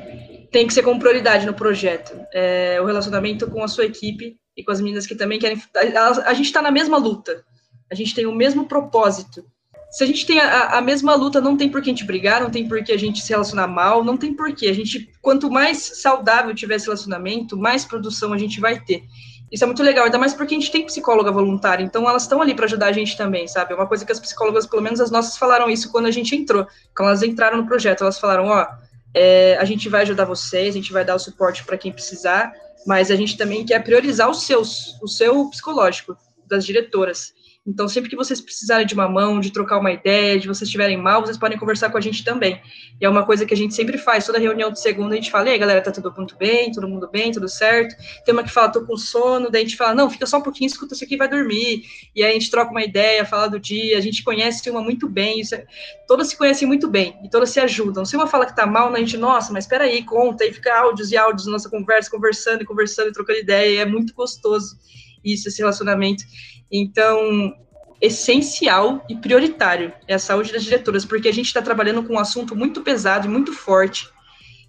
[0.51, 2.13] tem que ser como prioridade no projeto.
[2.31, 5.59] É, o relacionamento com a sua equipe e com as meninas que também querem.
[5.75, 7.43] A, a gente está na mesma luta,
[7.91, 9.43] a gente tem o mesmo propósito.
[9.89, 12.41] Se a gente tem a, a, mesma luta, não tem por que a gente brigar,
[12.41, 14.69] não tem por que a gente se relacionar mal, não tem por que.
[14.69, 19.03] A gente, quanto mais saudável tiver esse relacionamento, mais produção a gente vai ter.
[19.51, 22.41] Isso é muito legal, ainda mais porque a gente tem psicóloga voluntária, então elas estão
[22.41, 23.73] ali para ajudar a gente também, sabe?
[23.73, 26.35] É uma coisa que as psicólogas, pelo menos as nossas, falaram isso quando a gente
[26.35, 26.67] entrou.
[26.95, 28.67] Quando elas entraram no projeto, elas falaram: ó,
[29.13, 32.53] é, a gente vai ajudar vocês, a gente vai dar o suporte para quem precisar,
[32.85, 36.15] mas a gente também quer priorizar os seus, o seu psicológico
[36.47, 37.33] das diretoras.
[37.67, 40.97] Então, sempre que vocês precisarem de uma mão, de trocar uma ideia, de vocês estiverem
[40.97, 42.59] mal, vocês podem conversar com a gente também.
[42.99, 45.29] E é uma coisa que a gente sempre faz, toda reunião de segunda a gente
[45.29, 47.95] fala, e aí, galera, tá tudo muito bem, todo mundo bem, tudo certo.
[48.25, 50.41] Tem uma que fala, tô com sono, daí a gente fala, não, fica só um
[50.41, 51.83] pouquinho, escuta isso aqui vai dormir.
[52.15, 55.07] E aí a gente troca uma ideia, fala do dia, a gente conhece uma muito
[55.07, 55.65] bem, é...
[56.07, 58.05] todas se conhecem muito bem, e todas se ajudam.
[58.05, 61.11] Se uma fala que tá mal, a gente, nossa, mas peraí, conta, e fica áudios
[61.11, 64.77] e áudios nossa conversa, conversando e conversando e trocando ideia, e é muito gostoso
[65.23, 66.23] isso, esse relacionamento.
[66.71, 67.55] Então,
[68.01, 72.19] essencial e prioritário é a saúde das diretoras, porque a gente está trabalhando com um
[72.19, 74.07] assunto muito pesado e muito forte,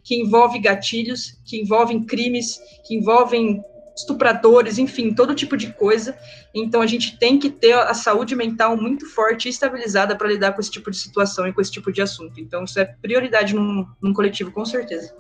[0.03, 3.63] que envolve gatilhos, que envolvem crimes, que envolvem
[3.95, 6.17] estupradores, enfim, todo tipo de coisa.
[6.55, 10.53] Então a gente tem que ter a saúde mental muito forte e estabilizada para lidar
[10.53, 12.41] com esse tipo de situação e com esse tipo de assunto.
[12.41, 15.15] Então isso é prioridade num, num coletivo, com certeza.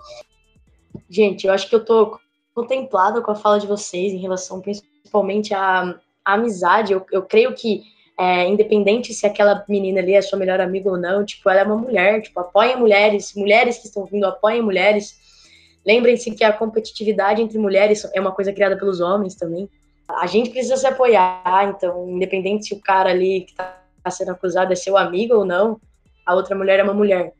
[1.08, 2.18] Gente, eu acho que eu tô
[2.54, 6.92] contemplada com a fala de vocês em relação principalmente à, amizade.
[6.92, 7.82] Eu, eu creio que
[8.18, 11.64] é, independente se aquela menina ali é sua melhor amiga ou não, tipo, ela é
[11.64, 15.18] uma mulher, tipo, apoiem mulheres, mulheres que estão vindo, apoiem mulheres.
[15.86, 19.70] Lembrem-se que a competitividade entre mulheres é uma coisa criada pelos homens também.
[20.06, 24.70] A gente precisa se apoiar, então, independente se o cara ali que está sendo acusado
[24.70, 25.80] é seu amigo ou não,
[26.26, 27.32] a outra mulher é uma mulher.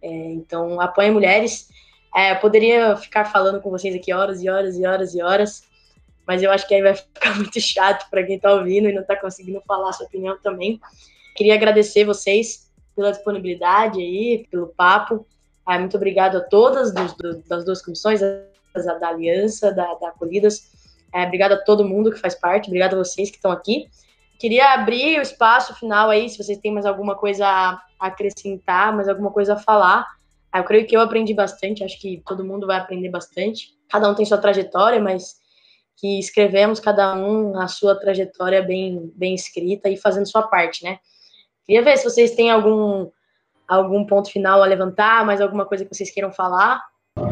[0.00, 1.68] É, então, apoiem mulheres.
[2.14, 5.62] É, eu poderia ficar falando com vocês aqui horas e horas e horas e horas,
[6.28, 9.00] mas eu acho que aí vai ficar muito chato para quem está ouvindo e não
[9.00, 10.78] está conseguindo falar sua opinião também.
[11.34, 15.26] Queria agradecer vocês pela disponibilidade aí, pelo papo.
[15.64, 20.08] Ah, muito obrigado a todas dos, do, das duas comissões, da, da Aliança, da, da
[20.08, 20.70] Acolhidas.
[21.14, 23.86] É, obrigado a todo mundo que faz parte, obrigado a vocês que estão aqui.
[24.38, 29.08] Queria abrir o espaço final aí, se vocês têm mais alguma coisa a acrescentar, mais
[29.08, 30.06] alguma coisa a falar.
[30.52, 33.70] Ah, eu creio que eu aprendi bastante, acho que todo mundo vai aprender bastante.
[33.88, 35.47] Cada um tem sua trajetória, mas
[36.00, 40.98] que escrevemos cada um a sua trajetória bem, bem escrita e fazendo sua parte, né?
[41.66, 43.10] Queria ver se vocês têm algum,
[43.66, 46.80] algum ponto final a levantar, mais alguma coisa que vocês queiram falar.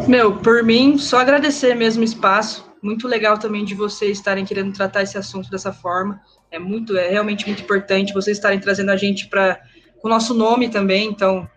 [0.09, 2.69] Meu, por mim, só agradecer mesmo o espaço.
[2.83, 6.21] Muito legal também de vocês estarem querendo tratar esse assunto dessa forma.
[6.51, 9.61] É muito, é realmente muito importante vocês estarem trazendo a gente para
[10.03, 11.09] o nosso nome também.
[11.09, 11.49] Então,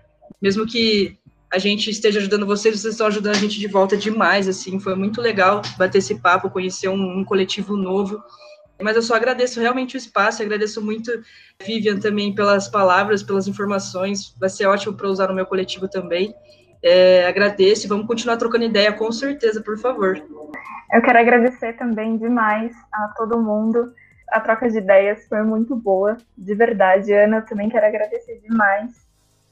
[0.42, 1.18] mesmo que
[1.52, 4.96] a gente esteja ajudando vocês, vocês estão ajudando a gente de volta demais, assim, foi
[4.96, 8.24] muito legal bater esse papo, conhecer um, um coletivo novo,
[8.82, 11.12] mas eu só agradeço realmente o espaço, agradeço muito
[11.66, 16.34] Vivian também pelas palavras, pelas informações, vai ser ótimo para usar no meu coletivo também,
[16.84, 20.22] é, agradeço vamos continuar trocando ideia, com certeza, por favor.
[20.94, 23.92] Eu quero agradecer também demais a todo mundo,
[24.30, 29.09] a troca de ideias foi muito boa, de verdade, Ana, eu também quero agradecer demais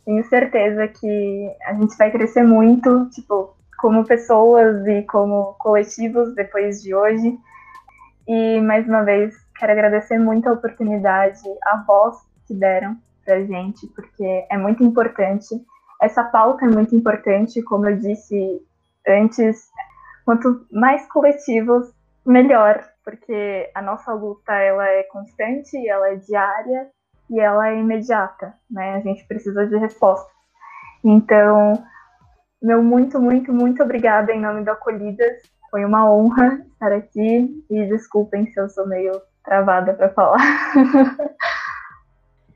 [0.07, 6.81] tenho certeza que a gente vai crescer muito, tipo, como pessoas e como coletivos depois
[6.81, 7.37] de hoje.
[8.25, 12.15] E mais uma vez quero agradecer muito a oportunidade, a voz
[12.47, 12.95] que deram
[13.25, 15.61] pra gente, porque é muito importante.
[16.01, 18.61] Essa pauta é muito importante, como eu disse
[19.05, 19.67] antes,
[20.23, 21.91] quanto mais coletivos,
[22.25, 26.87] melhor, porque a nossa luta ela é constante, ela é diária
[27.29, 28.95] e ela é imediata, né?
[28.95, 30.29] A gente precisa de resposta.
[31.03, 31.83] Então,
[32.61, 35.41] meu muito, muito, muito obrigada em nome do Acolhidas.
[35.69, 40.37] Foi uma honra estar aqui e desculpem se eu sou meio travada para falar.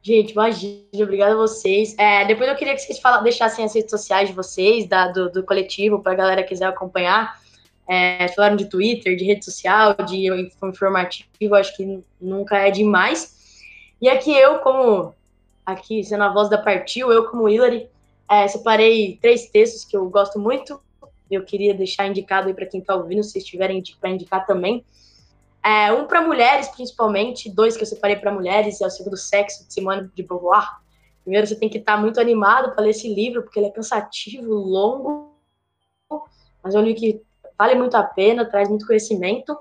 [0.03, 1.95] Gente, imagina, obrigada a vocês.
[1.97, 5.29] É, depois eu queria que vocês fala, deixassem as redes sociais de vocês, da, do,
[5.29, 7.39] do coletivo, para a galera que quiser acompanhar.
[7.87, 10.27] É, falaram de Twitter, de rede social, de
[10.63, 13.40] informativo, acho que nunca é demais.
[14.01, 15.13] E aqui eu, como
[15.65, 17.87] aqui sendo a voz da Partiu, eu como Hillary,
[18.29, 20.81] é, separei três textos que eu gosto muito.
[21.29, 24.83] Eu queria deixar indicado aí para quem está ouvindo, se vocês tiverem para indicar também.
[25.63, 29.67] É, um para mulheres, principalmente, dois que eu separei para mulheres, é o segundo sexo,
[29.67, 30.81] de Simone de Beauvoir.
[31.21, 33.71] Primeiro, você tem que estar tá muito animado para ler esse livro, porque ele é
[33.71, 35.35] cansativo, longo,
[36.63, 37.21] mas é um livro que
[37.57, 39.55] vale muito a pena, traz muito conhecimento.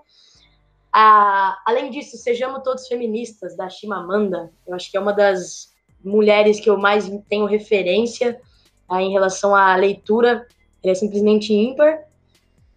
[0.92, 5.72] Ah, além disso, Sejamos Todos Feministas, da Chimamanda, eu acho que é uma das
[6.04, 8.40] mulheres que eu mais tenho referência
[8.88, 10.46] ah, em relação à leitura,
[10.82, 12.04] ele é simplesmente ímpar.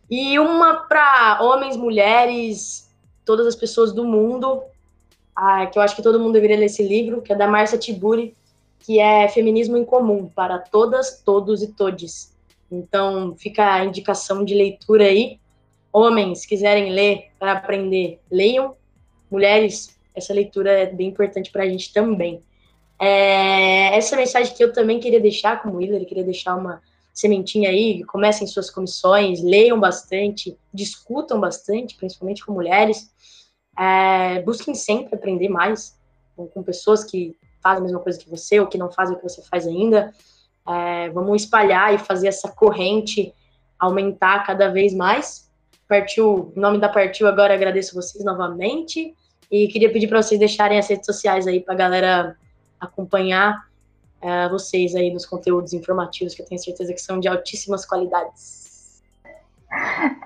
[0.10, 2.94] E uma para homens, mulheres,
[3.26, 4.62] todas as pessoas do mundo,
[5.36, 7.80] ah, que eu acho que todo mundo deveria ler esse livro, que é da Marcia
[7.80, 8.36] Tiburi,
[8.80, 12.34] que é Feminismo em Comum, para todas, todos e todes.
[12.72, 15.40] Então, fica a indicação de leitura aí.
[15.94, 18.76] Homens, quiserem ler para aprender, leiam.
[19.30, 22.44] Mulheres, essa leitura é bem importante para a gente também.
[23.00, 26.82] É, essa mensagem que eu também queria deixar, como Willer, queria deixar uma
[27.14, 33.12] sementinha aí, comecem suas comissões, leiam bastante, discutam bastante, principalmente com mulheres,
[33.78, 35.96] é, busquem sempre aprender mais
[36.36, 39.18] com, com, pessoas que fazem a mesma coisa que você ou que não fazem o
[39.18, 40.12] que você faz ainda.
[40.68, 43.34] É, vamos espalhar e fazer essa corrente
[43.78, 45.52] aumentar cada vez mais.
[45.94, 49.16] Partiu, em nome da Partiu agora agradeço vocês novamente
[49.52, 52.36] e queria pedir para vocês deixarem as redes sociais aí para a galera
[52.80, 53.68] acompanhar
[54.20, 59.04] uh, vocês aí nos conteúdos informativos, que eu tenho certeza que são de altíssimas qualidades.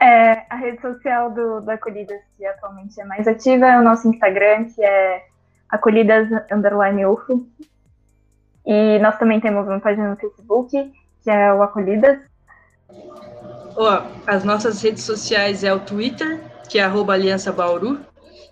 [0.01, 4.07] É, a rede social do, do Acolhidas, que atualmente é mais ativa, é o nosso
[4.07, 5.25] Instagram, que é
[5.67, 7.45] acolhidas underline UFO.
[8.65, 10.93] E nós também temos uma página no Facebook,
[11.23, 12.19] que é o Acolhidas.
[13.79, 17.99] Ó, as nossas redes sociais é o Twitter, que é arroba Aliança Bauru,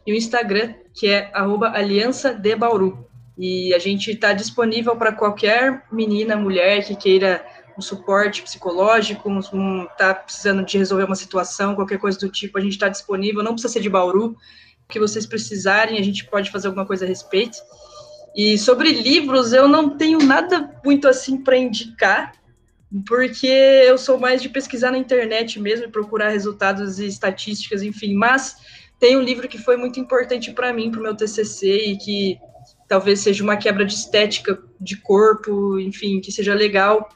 [0.06, 3.08] e o Instagram, que é arroba Aliança de Bauru.
[3.36, 7.44] E a gente está disponível para qualquer menina, mulher que queira
[7.76, 12.62] um suporte psicológico, um, tá precisando de resolver uma situação, qualquer coisa do tipo, a
[12.62, 14.38] gente está disponível, não precisa ser de Bauru, o
[14.88, 17.58] que vocês precisarem, a gente pode fazer alguma coisa a respeito.
[18.36, 22.32] E sobre livros, eu não tenho nada muito assim para indicar,
[23.04, 28.56] porque eu sou mais de pesquisar na internet mesmo, procurar resultados e estatísticas, enfim, mas
[29.00, 32.39] tem um livro que foi muito importante para mim, para o meu TCC, e que
[32.88, 37.10] talvez seja uma quebra de estética de corpo, enfim, que seja legal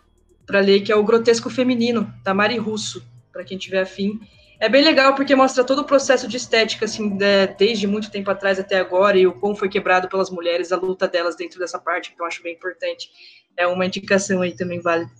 [0.46, 4.20] para ler, que é o Grotesco Feminino, da Mari Russo, para quem tiver afim.
[4.60, 8.30] É bem legal porque mostra todo o processo de estética, assim, de, desde muito tempo
[8.30, 11.80] atrás até agora, e o como foi quebrado pelas mulheres, a luta delas dentro dessa
[11.80, 13.10] parte, que eu acho bem importante.
[13.56, 15.12] É uma indicação aí também válida.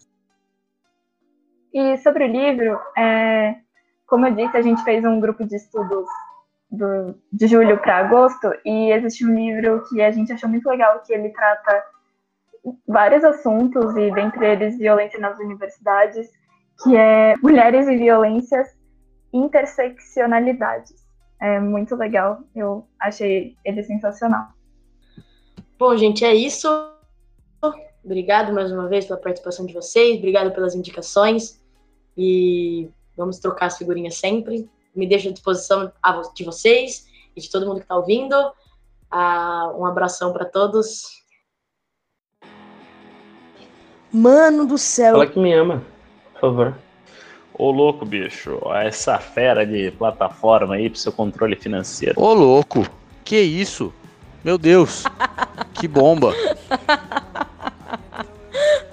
[1.74, 3.56] E sobre o livro, é,
[4.08, 6.08] como eu disse, a gente fez um grupo de estudos
[6.72, 11.02] do, de julho para agosto, e existe um livro que a gente achou muito legal,
[11.06, 11.84] que ele trata
[12.88, 16.30] vários assuntos, e dentre eles violência nas universidades,
[16.84, 18.68] que é Mulheres e Violências,
[19.32, 20.96] Interseccionalidades.
[21.42, 24.48] É muito legal, eu achei ele sensacional.
[25.78, 26.68] Bom, gente, é isso.
[28.04, 31.59] Obrigado mais uma vez pela participação de vocês, obrigado pelas indicações,
[32.20, 35.92] e vamos trocar as figurinhas sempre me deixo à disposição
[36.34, 38.36] de vocês e de todo mundo que está ouvindo.
[39.12, 41.20] Uh, um abração para todos.
[44.12, 45.14] Mano do céu.
[45.14, 45.84] Fala que me ama,
[46.34, 46.78] por favor.
[47.54, 52.20] Ô louco, bicho, essa fera de plataforma aí pro seu controle financeiro.
[52.20, 52.88] Ô louco,
[53.24, 53.94] que isso?
[54.44, 55.04] Meu Deus,
[55.80, 56.34] que bomba.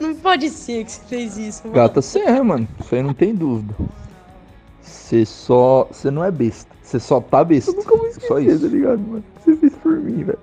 [0.00, 1.62] Não pode ser que você fez isso.
[1.64, 1.74] Mano.
[1.74, 2.68] Gata serra, mano.
[2.80, 3.74] Isso aí não tem dúvida.
[4.82, 5.88] Você só.
[5.90, 6.70] Você não é besta.
[6.82, 7.70] Você só tá besta.
[7.70, 8.60] Eu nunca vou esquecer, só isso.
[8.60, 9.24] tá ligado, mano?
[9.44, 10.38] Você fez por mim, velho.